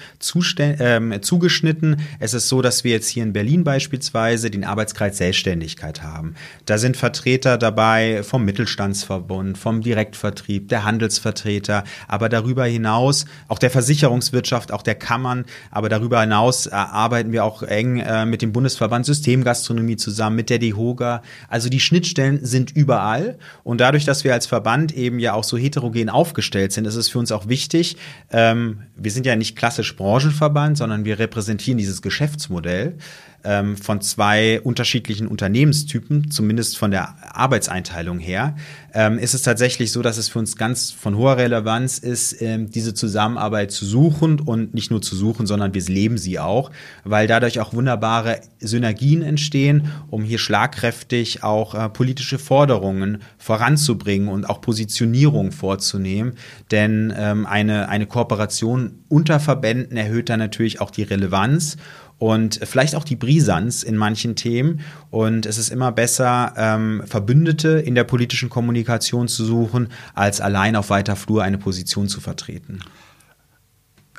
ähm, 0.59 1.21
zugeschnitten. 1.21 2.01
Es 2.21 2.35
ist 2.35 2.49
so, 2.49 2.63
dass 2.63 2.85
wir 2.85 2.93
jetzt 2.93 3.09
hier 3.09 3.25
in 3.25 3.33
Berlin 3.33 3.65
beispielsweise 3.65 4.51
den 4.51 4.65
Arbeitskreis 4.65 5.19
Selbstständigkeit 5.19 6.03
haben. 6.03 6.35
Da 6.67 6.79
sind 6.79 6.97
Vertreter 6.97 7.59
dabei 7.59 8.23
vom 8.23 8.45
Mittelstandsverbund, 8.45 9.59
vom 9.59 9.83
Direktvertrieb, 9.83 10.69
der 10.69 10.85
Handelsvertreter, 10.85 11.85
aber 12.07 12.29
darüber 12.29 12.65
hinaus 12.65 13.27
auch 13.49 13.59
der 13.59 13.71
Versicherungswirtschaft, 13.71 14.73
auch 14.73 14.83
der 14.83 14.95
Kammern. 14.95 15.45
Aber 15.71 15.89
darüber 15.89 16.21
hinaus 16.21 16.67
äh, 16.67 16.71
arbeiten 16.71 17.33
wir 17.33 17.45
auch 17.45 17.65
eng 17.65 17.99
äh, 17.99 18.25
mit 18.25 18.41
dem 18.41 18.53
Bundesverband 18.53 19.05
Systemgastronomie 19.05 19.97
zusammen, 19.97 20.37
mit 20.37 20.49
der 20.49 20.59
DEHOGA. 20.59 21.23
Also 21.49 21.69
die 21.69 21.81
Schnittstellen 21.81 22.39
sind 22.47 22.71
überall. 22.71 23.37
Und 23.65 23.81
dadurch, 23.81 24.05
dass 24.05 24.23
wir 24.23 24.33
als 24.33 24.47
Verband 24.47 24.97
eben 24.97 25.19
ja 25.19 25.35
auch 25.35 25.45
so 25.45 25.59
heterogen 25.73 26.11
aufgestellt 26.11 26.73
sind, 26.73 26.87
ist 26.87 26.97
es 26.97 27.09
für 27.09 27.19
uns 27.19 27.33
auch 27.33 27.49
wichtig, 27.49 27.97
ähm, 28.31 28.83
wir 28.97 29.11
sind 29.11 29.27
ja 29.27 29.37
nicht 29.37 29.57
klassisch 29.57 29.97
Branchenverband, 29.97 30.77
sondern 30.77 31.05
wir 31.05 31.19
repräsentieren 31.19 31.79
dieses 31.79 32.03
Geschäftsmodell 32.03 32.99
ähm, 33.45 33.77
von 33.77 34.01
zwei 34.01 34.61
unterschiedlichen 34.61 35.27
Unternehmenstypen, 35.27 36.31
zumindest 36.31 36.79
von 36.79 36.91
der 36.91 37.15
Arbeitseinteilung 37.37 38.19
her, 38.19 38.57
ähm, 38.95 39.19
ist 39.19 39.35
es 39.35 39.43
tatsächlich 39.43 39.93
so, 39.93 40.03
dass 40.03 40.19
es 40.19 40.29
für 40.29 40.39
uns 40.39 40.57
ganz 40.57 40.91
von 40.91 41.17
hoher 41.17 41.39
Relevanz 41.39 41.99
ist, 41.99 42.41
ähm, 42.43 42.71
diese 42.71 42.95
Zusammenarbeit 42.95 43.73
zu 43.73 43.85
suchen 43.85 44.41
und 44.41 44.75
nicht 44.75 44.91
nur 44.91 45.03
zu 45.03 45.17
suchen, 45.17 45.47
sondern 45.47 45.75
wir 45.75 45.83
leben 45.83 46.19
sie 46.19 46.39
auch, 46.39 46.71
weil 47.05 47.27
dadurch 47.27 47.61
auch 47.61 47.73
wunderbare 47.73 48.41
Synergien 48.61 49.23
entstehen, 49.23 49.89
um 50.09 50.23
hier 50.23 50.39
schlagkräftig 50.39 51.43
auch 51.43 51.75
äh, 51.75 51.89
politische 51.89 52.39
Forderungen 52.39 53.23
voranzubringen 53.39 54.29
und 54.29 54.49
auch 54.49 54.61
Positionierung 54.61 55.53
vorzunehmen. 55.53 56.35
Denn 56.71 57.13
ähm, 57.17 57.47
eine, 57.47 57.89
eine 57.89 58.07
Kooperation 58.07 59.05
unter 59.09 59.41
Verbänden 59.41 59.97
erhöht 59.97 60.29
dann 60.29 60.39
natürlich 60.39 60.81
auch 60.81 60.91
die 60.91 61.03
Relevanz 61.03 61.77
und 62.23 62.61
vielleicht 62.63 62.95
auch 62.95 63.03
die 63.03 63.17
Brisanz 63.17 63.83
in 63.83 63.97
manchen 63.97 64.37
Themen. 64.37 64.83
Und 65.11 65.45
es 65.45 65.59
ist 65.59 65.71
immer 65.71 65.91
besser, 65.91 66.55
ähm, 66.57 67.03
Verbündete 67.05 67.81
in 67.81 67.97
der 67.97 68.05
politischen 68.05 68.49
Kommunikation 68.49 69.27
zu 69.27 69.45
suchen, 69.45 69.89
als 70.15 70.41
allein 70.41 70.77
auf 70.77 70.89
weiter 70.89 71.17
Flur 71.17 71.43
eine 71.43 71.59
Position 71.59 72.07
zu 72.07 72.21
vertreten. 72.21 72.79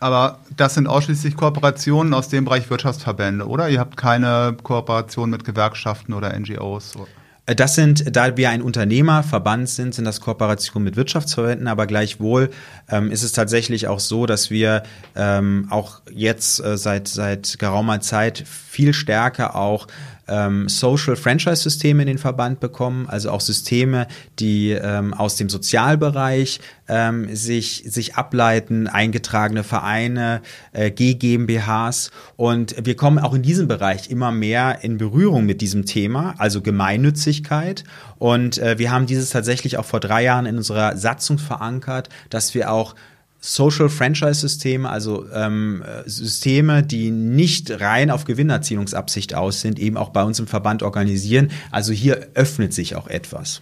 Aber 0.01 0.39
das 0.57 0.73
sind 0.73 0.85
ausschließlich 0.85 1.37
Kooperationen 1.37 2.13
aus 2.13 2.27
dem 2.27 2.43
Bereich 2.43 2.69
Wirtschaftsverbände, 2.69 3.47
oder? 3.47 3.69
Ihr 3.69 3.79
habt 3.79 3.95
keine 3.95 4.57
Kooperation 4.61 5.29
mit 5.29 5.45
Gewerkschaften 5.45 6.11
oder 6.11 6.37
NGOs? 6.37 6.95
Äh, 6.95 7.22
das 7.45 7.75
sind, 7.75 8.15
da 8.15 8.37
wir 8.37 8.49
ein 8.49 8.61
Unternehmerverband 8.61 9.67
sind, 9.67 9.93
sind 9.93 10.05
das 10.05 10.21
Kooperationen 10.21 10.85
mit 10.85 10.95
Wirtschaftsverbänden, 10.95 11.67
aber 11.67 11.87
gleichwohl 11.87 12.49
ähm, 12.89 13.11
ist 13.11 13.23
es 13.23 13.33
tatsächlich 13.33 13.87
auch 13.87 13.99
so, 13.99 14.25
dass 14.25 14.49
wir 14.49 14.83
ähm, 15.15 15.67
auch 15.69 16.01
jetzt 16.09 16.63
äh, 16.63 16.77
seit, 16.77 17.09
seit 17.09 17.59
geraumer 17.59 17.99
Zeit 17.99 18.43
viel 18.47 18.93
stärker 18.93 19.55
auch 19.55 19.87
ähm, 20.27 20.69
Social 20.69 21.15
Franchise-Systeme 21.15 22.03
in 22.03 22.07
den 22.07 22.17
Verband 22.17 22.59
bekommen, 22.59 23.07
also 23.07 23.31
auch 23.31 23.41
Systeme, 23.41 24.07
die 24.39 24.71
ähm, 24.71 25.13
aus 25.13 25.35
dem 25.35 25.49
Sozialbereich 25.49 26.59
ähm, 26.87 27.33
sich, 27.35 27.83
sich 27.85 28.15
ableiten, 28.15 28.87
eingetragene 28.87 29.63
Vereine, 29.63 30.41
äh, 30.71 30.91
GmbHs. 30.91 32.11
Und 32.35 32.75
wir 32.83 32.95
kommen 32.95 33.19
auch 33.19 33.33
in 33.33 33.41
diesem 33.41 33.67
Bereich 33.67 34.09
immer 34.09 34.31
mehr 34.31 34.79
in 34.83 34.97
Berührung 34.97 35.45
mit 35.45 35.61
diesem 35.61 35.85
Thema, 35.85 36.35
also 36.37 36.61
Gemeinnützigkeit. 36.61 37.83
Und 38.17 38.57
äh, 38.57 38.77
wir 38.77 38.91
haben 38.91 39.05
dieses 39.05 39.29
tatsächlich 39.29 39.77
auch 39.77 39.85
vor 39.85 39.99
drei 39.99 40.23
Jahren 40.23 40.45
in 40.45 40.57
unserer 40.57 40.97
Satzung 40.97 41.37
verankert, 41.37 42.09
dass 42.29 42.53
wir 42.53 42.71
auch 42.71 42.95
Social 43.45 43.89
Franchise-Systeme, 43.89 44.89
also 44.89 45.29
ähm, 45.33 45.83
Systeme, 46.05 46.81
die 46.81 47.11
nicht 47.11 47.81
rein 47.81 48.09
auf 48.09 48.23
Gewinnerzielungsabsicht 48.23 49.35
aus 49.35 49.59
sind, 49.59 49.79
eben 49.79 49.97
auch 49.97 50.11
bei 50.11 50.23
uns 50.23 50.39
im 50.39 50.47
Verband 50.47 50.81
organisieren. 50.81 51.51
Also 51.69 51.91
hier 51.91 52.29
öffnet 52.35 52.73
sich 52.73 52.95
auch 52.95 53.07
etwas. 53.07 53.61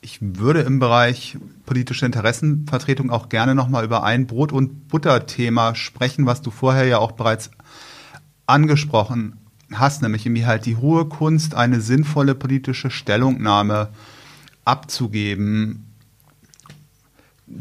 Ich 0.00 0.18
würde 0.20 0.60
im 0.60 0.78
Bereich 0.78 1.38
politische 1.66 2.06
Interessenvertretung 2.06 3.10
auch 3.10 3.30
gerne 3.30 3.56
nochmal 3.56 3.84
über 3.84 4.04
ein 4.04 4.28
Brot- 4.28 4.52
und 4.52 4.86
Butter-Thema 4.86 5.74
sprechen, 5.74 6.24
was 6.24 6.40
du 6.40 6.52
vorher 6.52 6.84
ja 6.84 6.98
auch 6.98 7.12
bereits 7.12 7.50
angesprochen 8.46 9.38
hast, 9.72 10.02
nämlich 10.02 10.24
irgendwie 10.24 10.46
halt 10.46 10.66
die 10.66 10.76
hohe 10.76 11.06
Kunst, 11.06 11.56
eine 11.56 11.80
sinnvolle 11.80 12.36
politische 12.36 12.92
Stellungnahme 12.92 13.88
abzugeben 14.64 15.89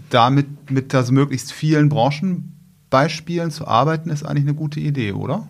damit 0.09 0.71
mit 0.71 0.93
also 0.93 1.11
möglichst 1.11 1.51
vielen 1.51 1.89
Branchenbeispielen 1.89 3.51
zu 3.51 3.67
arbeiten, 3.67 4.09
ist 4.09 4.23
eigentlich 4.23 4.45
eine 4.45 4.53
gute 4.53 4.79
Idee, 4.79 5.13
oder? 5.13 5.47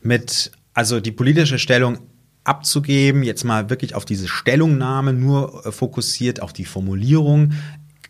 Mit, 0.00 0.52
also 0.74 1.00
die 1.00 1.12
politische 1.12 1.58
Stellung 1.58 1.98
abzugeben, 2.44 3.22
jetzt 3.22 3.44
mal 3.44 3.70
wirklich 3.70 3.94
auf 3.94 4.04
diese 4.04 4.28
Stellungnahme 4.28 5.12
nur 5.12 5.64
äh, 5.66 5.72
fokussiert, 5.72 6.40
auf 6.40 6.52
die 6.52 6.64
Formulierung. 6.64 7.52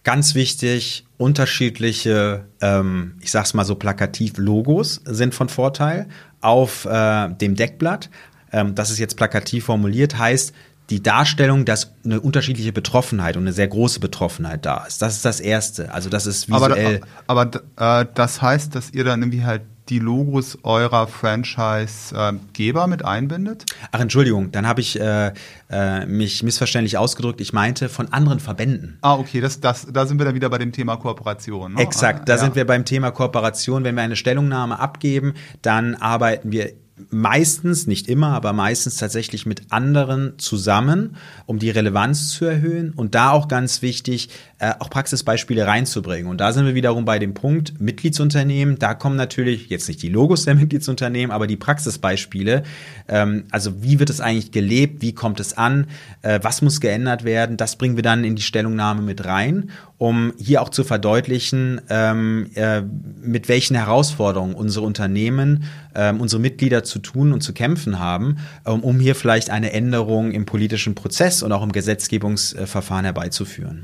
Ganz 0.04 0.34
wichtig, 0.34 1.06
unterschiedliche, 1.16 2.46
ähm, 2.60 3.14
ich 3.20 3.30
sag's 3.30 3.54
mal 3.54 3.64
so 3.64 3.74
plakativ, 3.74 4.38
Logos 4.38 5.00
sind 5.04 5.34
von 5.34 5.48
Vorteil 5.48 6.08
auf 6.40 6.86
äh, 6.86 7.28
dem 7.34 7.54
Deckblatt. 7.54 8.10
Ähm, 8.52 8.74
das 8.74 8.90
ist 8.90 8.98
jetzt 8.98 9.16
plakativ 9.16 9.64
formuliert, 9.64 10.18
heißt, 10.18 10.52
die 10.92 11.02
Darstellung, 11.02 11.64
dass 11.64 11.94
eine 12.04 12.20
unterschiedliche 12.20 12.70
Betroffenheit 12.70 13.38
und 13.38 13.44
eine 13.44 13.54
sehr 13.54 13.66
große 13.66 13.98
Betroffenheit 13.98 14.66
da 14.66 14.84
ist. 14.84 15.00
Das 15.00 15.14
ist 15.14 15.24
das 15.24 15.40
Erste. 15.40 15.92
Also 15.92 16.10
das 16.10 16.26
ist 16.26 16.48
visuell. 16.50 17.00
Aber, 17.26 17.50
aber 17.76 18.02
äh, 18.02 18.06
das 18.14 18.42
heißt, 18.42 18.74
dass 18.74 18.90
ihr 18.90 19.02
dann 19.02 19.22
irgendwie 19.22 19.42
halt 19.44 19.62
die 19.88 19.98
Logos 19.98 20.58
eurer 20.62 21.06
Franchise-Geber 21.06 22.86
mit 22.86 23.04
einbindet? 23.04 23.64
Ach, 23.90 24.00
Entschuldigung, 24.00 24.52
dann 24.52 24.66
habe 24.66 24.80
ich 24.80 25.00
äh, 25.00 25.32
äh, 25.70 26.06
mich 26.06 26.42
missverständlich 26.42 26.98
ausgedrückt. 26.98 27.40
Ich 27.40 27.52
meinte 27.52 27.88
von 27.88 28.12
anderen 28.12 28.38
Verbänden. 28.38 28.98
Ah, 29.00 29.14
okay, 29.14 29.40
das, 29.40 29.60
das, 29.60 29.86
da 29.90 30.06
sind 30.06 30.18
wir 30.18 30.26
dann 30.26 30.34
wieder 30.34 30.50
bei 30.50 30.58
dem 30.58 30.72
Thema 30.72 30.96
Kooperation. 30.96 31.74
Ne? 31.74 31.80
Exakt, 31.80 32.28
da 32.28 32.34
ja. 32.34 32.38
sind 32.38 32.54
wir 32.54 32.66
beim 32.66 32.84
Thema 32.84 33.10
Kooperation. 33.10 33.82
Wenn 33.82 33.94
wir 33.96 34.02
eine 34.02 34.16
Stellungnahme 34.16 34.78
abgeben, 34.78 35.34
dann 35.62 35.94
arbeiten 35.94 36.52
wir 36.52 36.72
meistens, 37.10 37.86
nicht 37.86 38.08
immer, 38.08 38.28
aber 38.28 38.52
meistens 38.52 38.96
tatsächlich 38.96 39.46
mit 39.46 39.72
anderen 39.72 40.38
zusammen, 40.38 41.16
um 41.46 41.58
die 41.58 41.70
Relevanz 41.70 42.30
zu 42.30 42.44
erhöhen 42.44 42.92
und 42.92 43.14
da 43.14 43.30
auch 43.30 43.48
ganz 43.48 43.82
wichtig, 43.82 44.28
äh, 44.58 44.72
auch 44.78 44.90
Praxisbeispiele 44.90 45.66
reinzubringen. 45.66 46.30
Und 46.30 46.40
da 46.40 46.52
sind 46.52 46.66
wir 46.66 46.74
wiederum 46.74 47.04
bei 47.04 47.18
dem 47.18 47.34
Punkt 47.34 47.80
Mitgliedsunternehmen. 47.80 48.78
Da 48.78 48.94
kommen 48.94 49.16
natürlich 49.16 49.68
jetzt 49.70 49.88
nicht 49.88 50.02
die 50.02 50.08
Logos 50.08 50.44
der 50.44 50.54
Mitgliedsunternehmen, 50.54 51.32
aber 51.32 51.46
die 51.46 51.56
Praxisbeispiele. 51.56 52.62
Ähm, 53.08 53.44
also 53.50 53.82
wie 53.82 53.98
wird 53.98 54.10
es 54.10 54.20
eigentlich 54.20 54.52
gelebt? 54.52 55.02
Wie 55.02 55.14
kommt 55.14 55.40
es 55.40 55.56
an? 55.56 55.86
Äh, 56.20 56.40
was 56.42 56.62
muss 56.62 56.80
geändert 56.80 57.24
werden? 57.24 57.56
Das 57.56 57.76
bringen 57.76 57.96
wir 57.96 58.02
dann 58.02 58.24
in 58.24 58.36
die 58.36 58.42
Stellungnahme 58.42 59.02
mit 59.02 59.24
rein, 59.24 59.70
um 60.02 60.32
hier 60.36 60.62
auch 60.62 60.70
zu 60.70 60.82
verdeutlichen, 60.82 61.80
ähm, 61.88 62.50
äh, 62.56 62.82
mit 63.22 63.48
welchen 63.48 63.76
Herausforderungen 63.76 64.56
unsere 64.56 64.84
Unternehmen, 64.84 65.62
ähm, 65.94 66.20
unsere 66.20 66.42
Mitglieder 66.42 66.82
zu 66.82 66.98
tun 66.98 67.32
und 67.32 67.40
zu 67.42 67.52
kämpfen 67.52 68.00
haben, 68.00 68.38
ähm, 68.66 68.80
um 68.80 68.98
hier 68.98 69.14
vielleicht 69.14 69.50
eine 69.50 69.72
Änderung 69.72 70.32
im 70.32 70.44
politischen 70.44 70.96
Prozess 70.96 71.44
und 71.44 71.52
auch 71.52 71.62
im 71.62 71.70
Gesetzgebungsverfahren 71.70 73.04
herbeizuführen. 73.04 73.82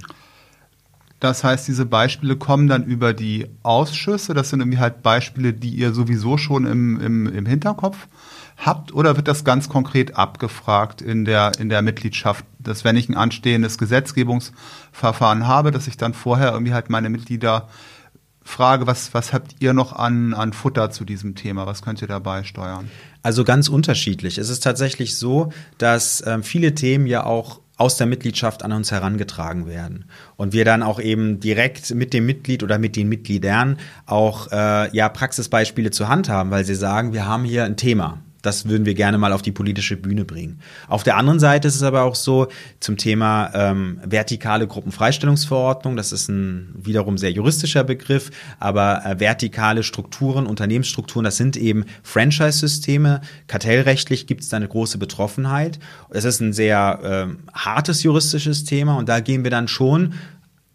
Das 1.20 1.44
heißt, 1.44 1.68
diese 1.68 1.86
Beispiele 1.86 2.34
kommen 2.34 2.66
dann 2.66 2.84
über 2.84 3.14
die 3.14 3.46
Ausschüsse. 3.62 4.34
Das 4.34 4.50
sind 4.50 4.58
irgendwie 4.58 4.78
halt 4.78 5.04
Beispiele, 5.04 5.52
die 5.52 5.70
ihr 5.70 5.92
sowieso 5.92 6.36
schon 6.36 6.66
im, 6.66 7.00
im, 7.00 7.32
im 7.32 7.46
Hinterkopf 7.46 8.08
habt. 8.58 8.92
Oder 8.92 9.16
wird 9.16 9.28
das 9.28 9.44
ganz 9.44 9.68
konkret 9.68 10.16
abgefragt 10.16 11.00
in 11.00 11.24
der, 11.24 11.52
in 11.58 11.68
der 11.68 11.82
Mitgliedschaft, 11.82 12.44
dass 12.58 12.84
wenn 12.84 12.96
ich 12.96 13.08
ein 13.08 13.16
anstehendes 13.16 13.78
Gesetzgebungsverfahren 13.78 15.46
habe, 15.46 15.70
dass 15.70 15.86
ich 15.86 15.96
dann 15.96 16.14
vorher 16.14 16.52
irgendwie 16.52 16.74
halt 16.74 16.90
meine 16.90 17.08
Mitglieder 17.08 17.68
frage, 18.42 18.86
was, 18.86 19.14
was 19.14 19.32
habt 19.32 19.56
ihr 19.60 19.74
noch 19.74 19.92
an, 19.92 20.34
an 20.34 20.52
Futter 20.52 20.90
zu 20.90 21.04
diesem 21.04 21.34
Thema? 21.34 21.66
Was 21.66 21.82
könnt 21.82 22.02
ihr 22.02 22.08
dabei 22.08 22.44
steuern? 22.44 22.90
Also 23.22 23.44
ganz 23.44 23.68
unterschiedlich. 23.68 24.38
Es 24.38 24.48
ist 24.48 24.62
tatsächlich 24.62 25.16
so, 25.16 25.52
dass 25.76 26.24
ähm, 26.26 26.42
viele 26.42 26.74
Themen 26.74 27.06
ja 27.06 27.24
auch 27.24 27.60
aus 27.76 27.96
der 27.96 28.08
Mitgliedschaft 28.08 28.64
an 28.64 28.72
uns 28.72 28.90
herangetragen 28.90 29.66
werden. 29.68 30.06
Und 30.36 30.52
wir 30.52 30.64
dann 30.64 30.82
auch 30.82 30.98
eben 30.98 31.38
direkt 31.38 31.94
mit 31.94 32.12
dem 32.12 32.26
Mitglied 32.26 32.64
oder 32.64 32.78
mit 32.78 32.96
den 32.96 33.08
Mitgliedern 33.08 33.78
auch 34.04 34.50
äh, 34.50 34.94
ja 34.96 35.08
Praxisbeispiele 35.08 35.92
zur 35.92 36.08
Hand 36.08 36.28
haben, 36.28 36.50
weil 36.50 36.64
sie 36.64 36.74
sagen, 36.74 37.12
wir 37.12 37.26
haben 37.26 37.44
hier 37.44 37.64
ein 37.64 37.76
Thema. 37.76 38.18
Das 38.42 38.68
würden 38.68 38.86
wir 38.86 38.94
gerne 38.94 39.18
mal 39.18 39.32
auf 39.32 39.42
die 39.42 39.52
politische 39.52 39.96
Bühne 39.96 40.24
bringen. 40.24 40.60
Auf 40.86 41.02
der 41.02 41.16
anderen 41.16 41.40
Seite 41.40 41.68
ist 41.68 41.74
es 41.74 41.82
aber 41.82 42.02
auch 42.02 42.14
so 42.14 42.48
zum 42.80 42.96
Thema 42.96 43.50
ähm, 43.54 44.00
vertikale 44.04 44.66
Gruppenfreistellungsverordnung. 44.66 45.96
Das 45.96 46.12
ist 46.12 46.28
ein 46.28 46.74
wiederum 46.76 47.18
sehr 47.18 47.32
juristischer 47.32 47.84
Begriff, 47.84 48.30
aber 48.60 49.04
äh, 49.04 49.18
vertikale 49.18 49.82
Strukturen, 49.82 50.46
Unternehmensstrukturen, 50.46 51.24
das 51.24 51.36
sind 51.36 51.56
eben 51.56 51.84
Franchise-Systeme. 52.02 53.20
Kartellrechtlich 53.48 54.26
gibt 54.26 54.42
es 54.42 54.48
da 54.48 54.56
eine 54.56 54.68
große 54.68 54.98
Betroffenheit. 54.98 55.78
Es 56.10 56.24
ist 56.24 56.40
ein 56.40 56.52
sehr 56.52 57.00
ähm, 57.02 57.38
hartes 57.52 58.02
juristisches 58.02 58.64
Thema 58.64 58.96
und 58.96 59.08
da 59.08 59.20
gehen 59.20 59.44
wir 59.44 59.50
dann 59.50 59.68
schon 59.68 60.14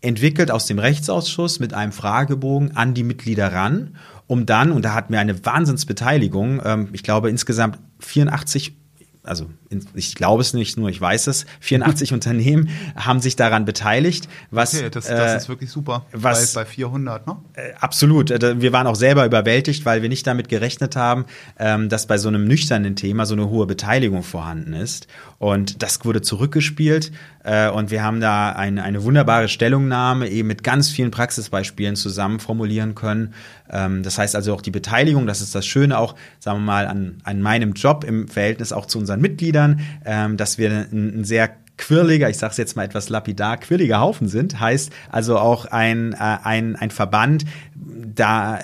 entwickelt 0.04 0.52
aus 0.52 0.68
dem 0.68 0.80
Rechtsausschuss 0.80 1.60
mit 1.60 1.74
einem 1.74 1.92
Fragebogen 1.92 2.76
an 2.76 2.94
die 2.94 3.04
Mitglieder 3.04 3.52
ran 3.52 3.96
um 4.28 4.46
dann, 4.46 4.72
und 4.72 4.84
da 4.86 4.94
hatten 4.94 5.14
wir 5.14 5.20
eine 5.20 5.46
Wahnsinnsbeteiligung, 5.46 6.62
ähm, 6.64 6.90
ich 6.94 7.04
glaube 7.04 7.30
insgesamt 7.30 7.80
84 8.00 8.76
also 9.24 9.50
ich 9.94 10.16
glaube 10.16 10.42
es 10.42 10.54
nicht, 10.54 10.78
nur 10.78 10.90
ich 10.90 11.00
weiß 11.00 11.28
es, 11.28 11.46
84 11.62 12.14
Unternehmen 12.14 12.70
haben 12.96 13.22
sich 13.22 13.36
daran 13.36 13.66
beteiligt. 13.66 14.28
Was, 14.52 14.76
okay, 14.76 14.90
das, 14.90 15.08
das 15.08 15.34
äh, 15.34 15.38
ist 15.38 15.50
wirklich 15.50 15.72
super. 15.72 16.06
Was, 16.12 16.54
bei, 16.54 16.62
bei 16.62 16.66
400, 16.66 17.26
ne? 17.26 17.38
Äh, 17.54 17.74
absolut. 17.80 18.32
Äh, 18.32 18.62
wir 18.62 18.74
waren 18.74 18.86
auch 18.86 18.96
selber 18.96 19.26
überwältigt, 19.26 19.86
weil 19.86 20.02
wir 20.02 20.10
nicht 20.10 20.28
damit 20.28 20.50
gerechnet 20.50 20.96
haben, 20.96 21.26
ähm, 21.58 21.90
dass 21.90 22.06
bei 22.06 22.18
so 22.18 22.28
einem 22.28 22.46
nüchternen 22.46 22.96
Thema 22.96 23.26
so 23.26 23.34
eine 23.34 23.50
hohe 23.50 23.66
Beteiligung 23.66 24.24
vorhanden 24.24 24.74
ist. 24.74 25.08
Und 25.40 25.82
das 25.84 26.04
wurde 26.06 26.22
zurückgespielt 26.22 27.12
äh, 27.44 27.70
und 27.70 27.92
wir 27.92 28.04
haben 28.04 28.22
da 28.22 28.52
ein, 28.54 28.80
eine 28.80 29.04
wunderbare 29.04 29.50
Stellungnahme 29.50 30.30
eben 30.30 30.48
mit 30.48 30.64
ganz 30.64 30.90
vielen 30.90 31.12
Praxisbeispielen 31.12 31.96
zusammen 31.96 32.40
formulieren 32.40 32.96
können. 32.96 33.34
Ähm, 33.70 34.04
das 34.04 34.18
heißt 34.18 34.36
also 34.36 34.54
auch 34.54 34.62
die 34.62 34.72
Beteiligung, 34.72 35.28
das 35.28 35.42
ist 35.42 35.54
das 35.54 35.66
Schöne 35.66 35.98
auch, 35.98 36.16
sagen 36.40 36.60
wir 36.60 36.66
mal, 36.66 36.88
an, 36.88 37.18
an 37.24 37.42
meinem 37.42 37.74
Job 37.74 38.06
im 38.06 38.28
Verhältnis 38.28 38.72
auch 38.72 38.86
zu 38.86 39.00
unseren 39.14 39.22
Mitgliedern, 39.22 39.82
ähm, 40.06 40.38
dass 40.38 40.58
wir 40.58 40.72
ein, 40.72 41.20
ein 41.20 41.24
sehr 41.24 41.52
quirliger, 41.78 42.30
ich 42.30 42.38
sage 42.38 42.52
es 42.52 42.58
jetzt 42.58 42.76
mal 42.76 42.84
etwas 42.84 43.10
lapidar, 43.10 43.58
quirliger 43.58 44.00
Haufen 44.00 44.28
sind, 44.28 44.60
heißt 44.60 44.92
also 45.12 45.38
auch 45.38 45.66
ein, 45.66 46.14
äh, 46.14 46.38
ein, 46.44 46.76
ein 46.76 46.92
Verband, 46.92 47.46
da 47.76 48.60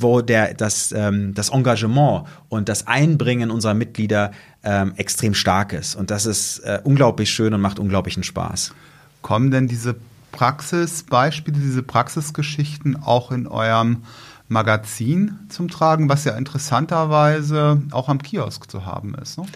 wo 0.00 0.20
der, 0.20 0.54
das, 0.54 0.92
ähm, 0.92 1.34
das 1.34 1.48
Engagement 1.48 2.24
und 2.48 2.68
das 2.68 2.86
Einbringen 2.86 3.50
unserer 3.50 3.74
Mitglieder 3.74 4.30
ähm, 4.62 4.92
extrem 4.96 5.34
stark 5.34 5.72
ist. 5.72 5.96
Und 5.96 6.12
das 6.12 6.24
ist 6.24 6.60
äh, 6.60 6.80
unglaublich 6.84 7.30
schön 7.30 7.52
und 7.52 7.60
macht 7.60 7.80
unglaublichen 7.80 8.22
Spaß. 8.22 8.74
Kommen 9.22 9.50
denn 9.50 9.66
diese 9.66 9.96
Praxisbeispiele, 10.30 11.58
diese 11.58 11.82
Praxisgeschichten 11.82 12.94
auch 13.02 13.32
in 13.32 13.48
eurem 13.48 14.04
Magazin 14.46 15.40
zum 15.48 15.68
Tragen, 15.68 16.08
was 16.08 16.24
ja 16.24 16.36
interessanterweise 16.36 17.82
auch 17.90 18.08
am 18.08 18.22
Kiosk 18.22 18.70
zu 18.70 18.86
haben 18.86 19.16
ist? 19.16 19.36
Ne? 19.38 19.46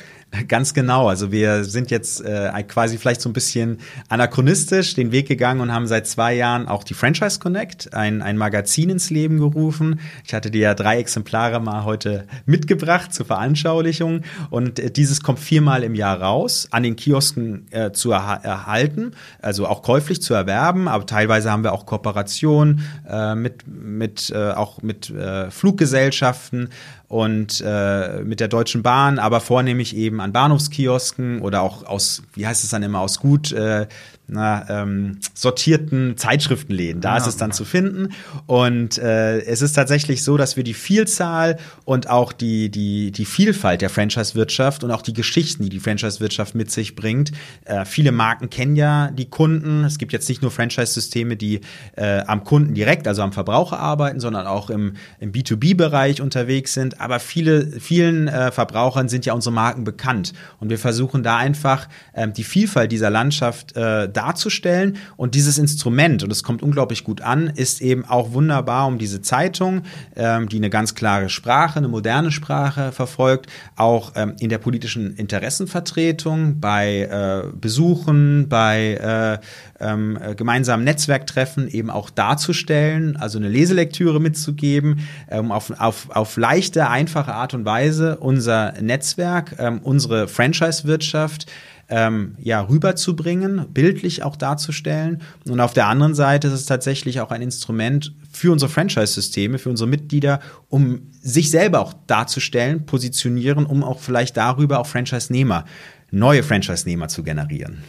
Ganz 0.48 0.72
genau. 0.72 1.08
Also 1.08 1.30
wir 1.30 1.64
sind 1.64 1.90
jetzt 1.90 2.24
äh, 2.24 2.50
quasi 2.66 2.96
vielleicht 2.96 3.20
so 3.20 3.28
ein 3.28 3.34
bisschen 3.34 3.78
anachronistisch 4.08 4.94
den 4.94 5.12
Weg 5.12 5.28
gegangen 5.28 5.60
und 5.60 5.74
haben 5.74 5.86
seit 5.86 6.06
zwei 6.06 6.34
Jahren 6.34 6.68
auch 6.68 6.84
die 6.84 6.94
Franchise 6.94 7.38
Connect, 7.38 7.92
ein, 7.92 8.22
ein 8.22 8.38
Magazin 8.38 8.88
ins 8.88 9.10
Leben 9.10 9.36
gerufen. 9.38 10.00
Ich 10.24 10.32
hatte 10.32 10.50
dir 10.50 10.62
ja 10.62 10.74
drei 10.74 10.98
Exemplare 10.98 11.60
mal 11.60 11.84
heute 11.84 12.26
mitgebracht 12.46 13.12
zur 13.12 13.26
Veranschaulichung 13.26 14.22
und 14.48 14.78
äh, 14.78 14.90
dieses 14.90 15.22
kommt 15.22 15.38
viermal 15.38 15.82
im 15.82 15.94
Jahr 15.94 16.22
raus, 16.22 16.66
an 16.70 16.82
den 16.82 16.96
Kiosken 16.96 17.66
äh, 17.70 17.92
zu 17.92 18.10
erha 18.12 18.36
erhalten, 18.36 19.12
also 19.42 19.66
auch 19.66 19.82
käuflich 19.82 20.22
zu 20.22 20.32
erwerben, 20.32 20.88
aber 20.88 21.04
teilweise 21.04 21.50
haben 21.50 21.62
wir 21.62 21.72
auch 21.72 21.84
Kooperation 21.84 22.80
äh, 23.06 23.34
mit, 23.34 23.66
mit 23.66 24.30
äh, 24.34 24.52
auch 24.52 24.80
mit 24.80 25.10
äh, 25.10 25.50
Fluggesellschaften 25.50 26.70
und 27.12 27.62
äh, 27.62 28.22
mit 28.22 28.40
der 28.40 28.48
Deutschen 28.48 28.82
Bahn, 28.82 29.18
aber 29.18 29.40
vornehmlich 29.40 29.94
eben 29.94 30.18
an 30.22 30.32
Bahnhofskiosken 30.32 31.42
oder 31.42 31.60
auch 31.60 31.84
aus, 31.84 32.22
wie 32.32 32.46
heißt 32.46 32.64
es 32.64 32.70
dann 32.70 32.82
immer, 32.82 33.00
aus 33.00 33.20
gut 33.20 33.52
äh, 33.52 33.86
na, 34.32 34.64
ähm, 34.68 35.18
sortierten 35.34 36.16
Zeitschriftenläden. 36.16 37.02
Da 37.02 37.10
ja. 37.10 37.16
ist 37.18 37.26
es 37.26 37.36
dann 37.36 37.52
zu 37.52 37.64
finden. 37.64 38.14
Und 38.46 38.98
äh, 38.98 39.40
es 39.40 39.62
ist 39.62 39.74
tatsächlich 39.74 40.24
so, 40.24 40.36
dass 40.36 40.56
wir 40.56 40.64
die 40.64 40.74
Vielzahl 40.74 41.58
und 41.84 42.08
auch 42.08 42.32
die, 42.32 42.70
die, 42.70 43.10
die 43.10 43.24
Vielfalt 43.24 43.82
der 43.82 43.90
Franchise-Wirtschaft 43.90 44.84
und 44.84 44.90
auch 44.90 45.02
die 45.02 45.12
Geschichten, 45.12 45.64
die 45.64 45.68
die 45.68 45.80
Franchise-Wirtschaft 45.80 46.54
mit 46.54 46.70
sich 46.70 46.96
bringt. 46.96 47.32
Äh, 47.64 47.84
viele 47.84 48.10
Marken 48.10 48.48
kennen 48.48 48.74
ja 48.74 49.10
die 49.10 49.28
Kunden. 49.28 49.84
Es 49.84 49.98
gibt 49.98 50.12
jetzt 50.12 50.28
nicht 50.28 50.40
nur 50.40 50.50
Franchise-Systeme, 50.50 51.36
die 51.36 51.60
äh, 51.96 52.20
am 52.20 52.44
Kunden 52.44 52.74
direkt, 52.74 53.06
also 53.06 53.22
am 53.22 53.32
Verbraucher 53.32 53.78
arbeiten, 53.78 54.20
sondern 54.20 54.46
auch 54.46 54.70
im, 54.70 54.94
im 55.20 55.32
B2B-Bereich 55.32 56.22
unterwegs 56.22 56.72
sind. 56.72 57.00
Aber 57.02 57.18
viele, 57.18 57.66
vielen 57.80 58.28
äh, 58.28 58.52
Verbrauchern 58.52 59.08
sind 59.08 59.26
ja 59.26 59.34
unsere 59.34 59.52
Marken 59.52 59.84
bekannt. 59.84 60.32
Und 60.60 60.70
wir 60.70 60.78
versuchen 60.78 61.22
da 61.22 61.36
einfach 61.36 61.88
äh, 62.12 62.28
die 62.28 62.44
Vielfalt 62.44 62.92
dieser 62.92 63.10
Landschaft 63.10 63.76
äh, 63.76 64.08
darzustellen. 64.08 64.96
Und 65.16 65.34
dieses 65.34 65.58
Instrument, 65.58 66.22
und 66.22 66.30
es 66.30 66.42
kommt 66.42 66.62
unglaublich 66.62 67.04
gut 67.04 67.20
an, 67.20 67.48
ist 67.48 67.82
eben 67.82 68.04
auch 68.04 68.32
wunderbar, 68.32 68.86
um 68.86 68.98
diese 68.98 69.20
Zeitung, 69.20 69.82
ähm, 70.16 70.48
die 70.48 70.56
eine 70.56 70.70
ganz 70.70 70.94
klare 70.94 71.28
Sprache, 71.28 71.78
eine 71.78 71.88
moderne 71.88 72.30
Sprache 72.30 72.92
verfolgt, 72.92 73.46
auch 73.76 74.12
ähm, 74.14 74.34
in 74.38 74.48
der 74.48 74.58
politischen 74.58 75.16
Interessenvertretung, 75.16 76.60
bei 76.60 77.00
äh, 77.00 77.48
Besuchen, 77.56 78.48
bei 78.48 79.40
äh, 79.40 79.44
ähm, 79.82 80.18
gemeinsamen 80.36 80.84
Netzwerktreffen 80.84 81.68
eben 81.68 81.90
auch 81.90 82.10
darzustellen, 82.10 83.16
also 83.16 83.38
eine 83.38 83.48
Leselektüre 83.48 84.20
mitzugeben, 84.20 85.00
ähm, 85.30 85.52
auf, 85.52 85.72
auf, 85.78 86.10
auf 86.10 86.36
leichte, 86.36 86.88
einfache 86.88 87.34
Art 87.34 87.54
und 87.54 87.64
Weise 87.64 88.16
unser 88.18 88.72
Netzwerk, 88.80 89.56
ähm, 89.58 89.80
unsere 89.82 90.28
Franchise-Wirtschaft, 90.28 91.46
ähm, 91.92 92.36
ja, 92.42 92.62
rüberzubringen, 92.62 93.66
bildlich 93.70 94.22
auch 94.22 94.36
darzustellen. 94.36 95.20
Und 95.46 95.60
auf 95.60 95.74
der 95.74 95.88
anderen 95.88 96.14
Seite 96.14 96.48
ist 96.48 96.54
es 96.54 96.64
tatsächlich 96.64 97.20
auch 97.20 97.30
ein 97.30 97.42
Instrument 97.42 98.14
für 98.32 98.50
unsere 98.50 98.70
Franchise-Systeme, 98.70 99.58
für 99.58 99.68
unsere 99.68 99.90
Mitglieder, 99.90 100.40
um 100.70 101.02
sich 101.20 101.50
selber 101.50 101.80
auch 101.80 101.92
darzustellen, 102.06 102.86
positionieren, 102.86 103.66
um 103.66 103.84
auch 103.84 104.00
vielleicht 104.00 104.38
darüber 104.38 104.78
auch 104.78 104.86
Franchise-Nehmer, 104.86 105.66
neue 106.10 106.42
Franchise-Nehmer 106.42 107.08
zu 107.08 107.22
generieren. 107.22 107.84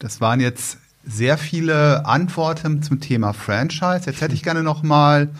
Das 0.00 0.20
waren 0.20 0.40
jetzt 0.40 0.78
sehr 1.04 1.38
viele 1.38 2.06
Antworten 2.06 2.82
zum 2.82 3.00
Thema 3.00 3.32
Franchise. 3.32 4.02
Jetzt 4.06 4.20
hätte 4.20 4.34
ich 4.34 4.42
gerne 4.42 4.62
noch 4.62 4.82
mal 4.82 5.30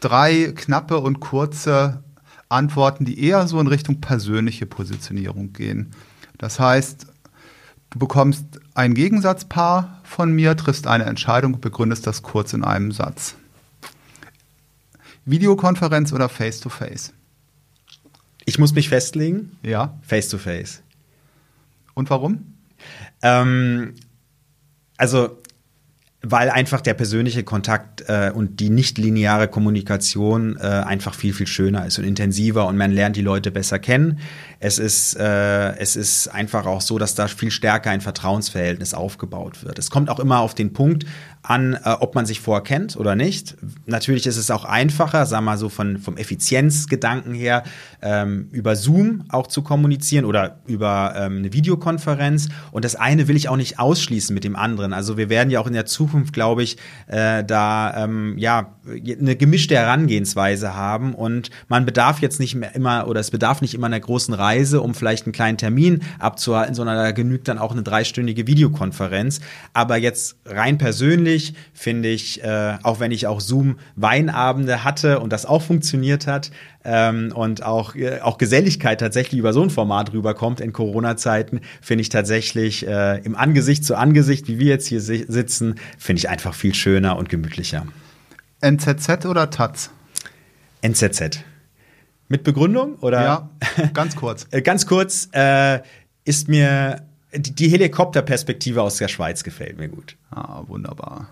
drei 0.00 0.52
knappe 0.54 0.98
und 0.98 1.20
kurze 1.20 2.02
Antworten, 2.48 3.04
die 3.04 3.22
eher 3.22 3.46
so 3.46 3.60
in 3.60 3.66
Richtung 3.66 4.00
persönliche 4.00 4.66
Positionierung 4.66 5.52
gehen. 5.52 5.92
Das 6.38 6.58
heißt, 6.60 7.06
Du 7.94 8.00
bekommst 8.00 8.44
ein 8.74 8.92
Gegensatzpaar 8.92 10.00
von 10.02 10.32
mir, 10.32 10.56
triffst 10.56 10.88
eine 10.88 11.04
Entscheidung, 11.04 11.60
begründest 11.60 12.08
das 12.08 12.22
kurz 12.22 12.52
in 12.52 12.64
einem 12.64 12.90
Satz. 12.90 13.36
Videokonferenz 15.26 16.12
oder 16.12 16.28
Face-to-Face? 16.28 17.12
Ich 18.46 18.58
muss 18.58 18.74
mich 18.74 18.88
festlegen. 18.88 19.56
Ja. 19.62 19.96
Face-to-Face. 20.02 20.82
Und 21.94 22.10
warum? 22.10 22.54
Ähm, 23.22 23.94
also 25.04 25.36
weil 26.26 26.48
einfach 26.48 26.80
der 26.80 26.94
persönliche 26.94 27.44
Kontakt 27.44 28.04
äh, 28.08 28.32
und 28.34 28.58
die 28.58 28.70
nicht 28.70 28.96
lineare 28.96 29.46
Kommunikation 29.46 30.56
äh, 30.56 30.62
einfach 30.62 31.12
viel, 31.12 31.34
viel 31.34 31.46
schöner 31.46 31.84
ist 31.84 31.98
und 31.98 32.04
intensiver 32.04 32.66
und 32.66 32.78
man 32.78 32.90
lernt 32.90 33.16
die 33.16 33.20
Leute 33.20 33.50
besser 33.50 33.78
kennen. 33.78 34.20
Es 34.58 34.78
ist, 34.78 35.18
äh, 35.18 35.76
es 35.76 35.96
ist 35.96 36.28
einfach 36.28 36.64
auch 36.64 36.80
so, 36.80 36.98
dass 36.98 37.14
da 37.14 37.28
viel 37.28 37.50
stärker 37.50 37.90
ein 37.90 38.00
Vertrauensverhältnis 38.00 38.94
aufgebaut 38.94 39.64
wird. 39.64 39.78
Es 39.78 39.90
kommt 39.90 40.08
auch 40.08 40.18
immer 40.18 40.38
auf 40.38 40.54
den 40.54 40.72
Punkt 40.72 41.04
an, 41.44 41.74
äh, 41.74 41.90
ob 42.00 42.14
man 42.14 42.24
sich 42.24 42.40
vorkennt 42.40 42.96
oder 42.96 43.14
nicht. 43.14 43.54
Natürlich 43.84 44.26
ist 44.26 44.38
es 44.38 44.50
auch 44.50 44.64
einfacher, 44.64 45.26
sagen 45.26 45.44
wir 45.44 45.52
mal 45.52 45.58
so 45.58 45.68
von, 45.68 45.98
vom 45.98 46.16
Effizienzgedanken 46.16 47.34
her, 47.34 47.64
ähm, 48.00 48.48
über 48.50 48.76
Zoom 48.76 49.24
auch 49.28 49.46
zu 49.46 49.60
kommunizieren 49.60 50.24
oder 50.24 50.60
über 50.66 51.12
ähm, 51.16 51.38
eine 51.38 51.52
Videokonferenz. 51.52 52.48
Und 52.72 52.86
das 52.86 52.96
eine 52.96 53.28
will 53.28 53.36
ich 53.36 53.50
auch 53.50 53.58
nicht 53.58 53.78
ausschließen 53.78 54.32
mit 54.32 54.42
dem 54.42 54.56
anderen. 54.56 54.94
Also 54.94 55.18
wir 55.18 55.28
werden 55.28 55.50
ja 55.50 55.60
auch 55.60 55.66
in 55.66 55.74
der 55.74 55.84
Zukunft, 55.84 56.32
glaube 56.32 56.62
ich, 56.62 56.78
äh, 57.08 57.44
da 57.44 58.04
ähm, 58.04 58.38
ja 58.38 58.72
eine 58.86 59.36
gemischte 59.36 59.74
Herangehensweise 59.74 60.74
haben 60.74 61.14
und 61.14 61.50
man 61.68 61.84
bedarf 61.84 62.22
jetzt 62.22 62.40
nicht 62.40 62.54
mehr 62.54 62.74
immer 62.74 63.06
oder 63.06 63.20
es 63.20 63.30
bedarf 63.30 63.60
nicht 63.60 63.74
immer 63.74 63.86
einer 63.86 64.00
großen 64.00 64.32
Reise, 64.32 64.80
um 64.80 64.94
vielleicht 64.94 65.26
einen 65.26 65.32
kleinen 65.32 65.58
Termin 65.58 66.02
abzuhalten, 66.18 66.74
sondern 66.74 66.96
da 66.96 67.10
genügt 67.12 67.48
dann 67.48 67.58
auch 67.58 67.72
eine 67.72 67.82
dreistündige 67.82 68.46
Videokonferenz. 68.46 69.40
Aber 69.74 69.98
jetzt 69.98 70.36
rein 70.46 70.78
persönlich 70.78 71.33
natürlich 71.34 71.54
finde 71.72 72.08
ich, 72.08 72.42
äh, 72.42 72.78
auch 72.82 73.00
wenn 73.00 73.10
ich 73.10 73.26
auch 73.26 73.40
Zoom-Weinabende 73.40 74.84
hatte 74.84 75.20
und 75.20 75.32
das 75.32 75.46
auch 75.46 75.62
funktioniert 75.62 76.26
hat 76.26 76.50
ähm, 76.84 77.32
und 77.34 77.62
auch, 77.62 77.94
äh, 77.94 78.20
auch 78.20 78.38
Geselligkeit 78.38 79.00
tatsächlich 79.00 79.38
über 79.38 79.52
so 79.52 79.62
ein 79.62 79.70
Format 79.70 80.12
rüberkommt 80.12 80.60
in 80.60 80.72
Corona-Zeiten, 80.72 81.60
finde 81.80 82.02
ich 82.02 82.08
tatsächlich 82.08 82.86
äh, 82.86 83.18
im 83.24 83.36
Angesicht 83.36 83.84
zu 83.84 83.96
Angesicht, 83.96 84.48
wie 84.48 84.58
wir 84.58 84.68
jetzt 84.68 84.86
hier 84.86 85.00
si 85.00 85.24
sitzen, 85.28 85.76
finde 85.98 86.18
ich 86.18 86.28
einfach 86.28 86.54
viel 86.54 86.74
schöner 86.74 87.16
und 87.16 87.28
gemütlicher. 87.28 87.86
NZZ 88.60 89.26
oder 89.26 89.50
Taz? 89.50 89.90
NZZ. 90.82 91.40
Mit 92.28 92.44
Begründung 92.44 92.96
oder? 92.96 93.22
Ja, 93.22 93.50
ganz 93.94 94.16
kurz. 94.16 94.46
Äh, 94.50 94.62
ganz 94.62 94.86
kurz 94.86 95.28
äh, 95.32 95.80
ist 96.24 96.48
mir 96.48 97.02
die 97.36 97.68
Helikopterperspektive 97.68 98.82
aus 98.82 98.96
der 98.96 99.08
Schweiz 99.08 99.44
gefällt 99.44 99.78
mir 99.78 99.88
gut. 99.88 100.16
Ah, 100.30 100.62
wunderbar. 100.66 101.28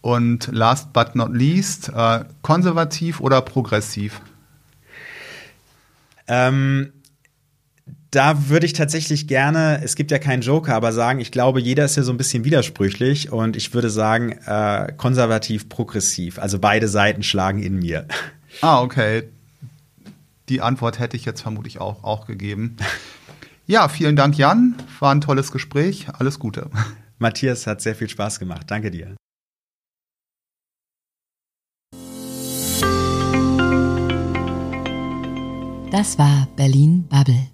Und 0.00 0.48
last 0.52 0.92
but 0.92 1.14
not 1.14 1.34
least, 1.34 1.90
äh, 1.94 2.24
konservativ 2.42 3.20
oder 3.20 3.42
progressiv? 3.42 4.20
Ähm, 6.28 6.92
da 8.10 8.48
würde 8.48 8.64
ich 8.64 8.72
tatsächlich 8.72 9.26
gerne, 9.26 9.80
es 9.82 9.94
gibt 9.94 10.10
ja 10.10 10.18
keinen 10.18 10.40
Joker, 10.40 10.74
aber 10.74 10.92
sagen, 10.92 11.20
ich 11.20 11.30
glaube, 11.30 11.60
jeder 11.60 11.84
ist 11.84 11.96
ja 11.96 12.02
so 12.02 12.12
ein 12.12 12.16
bisschen 12.16 12.44
widersprüchlich 12.44 13.32
und 13.32 13.56
ich 13.56 13.74
würde 13.74 13.90
sagen, 13.90 14.32
äh, 14.46 14.92
konservativ, 14.96 15.68
progressiv. 15.68 16.38
Also 16.38 16.58
beide 16.58 16.88
Seiten 16.88 17.22
schlagen 17.22 17.62
in 17.62 17.76
mir. 17.76 18.06
Ah, 18.60 18.80
okay. 18.80 19.24
die 20.48 20.62
Antwort 20.62 20.98
hätte 20.98 21.16
ich 21.16 21.26
jetzt 21.26 21.42
vermutlich 21.42 21.80
auch, 21.80 22.02
auch 22.02 22.26
gegeben. 22.26 22.76
Ja, 23.70 23.88
vielen 23.88 24.16
Dank, 24.16 24.38
Jan. 24.38 24.76
War 24.98 25.14
ein 25.14 25.20
tolles 25.20 25.52
Gespräch. 25.52 26.06
Alles 26.14 26.38
Gute. 26.38 26.70
Matthias 27.18 27.66
hat 27.66 27.82
sehr 27.82 27.94
viel 27.94 28.08
Spaß 28.08 28.38
gemacht. 28.38 28.62
Danke 28.70 28.90
dir. 28.90 29.14
Das 35.90 36.18
war 36.18 36.48
Berlin 36.56 37.06
Bubble. 37.10 37.48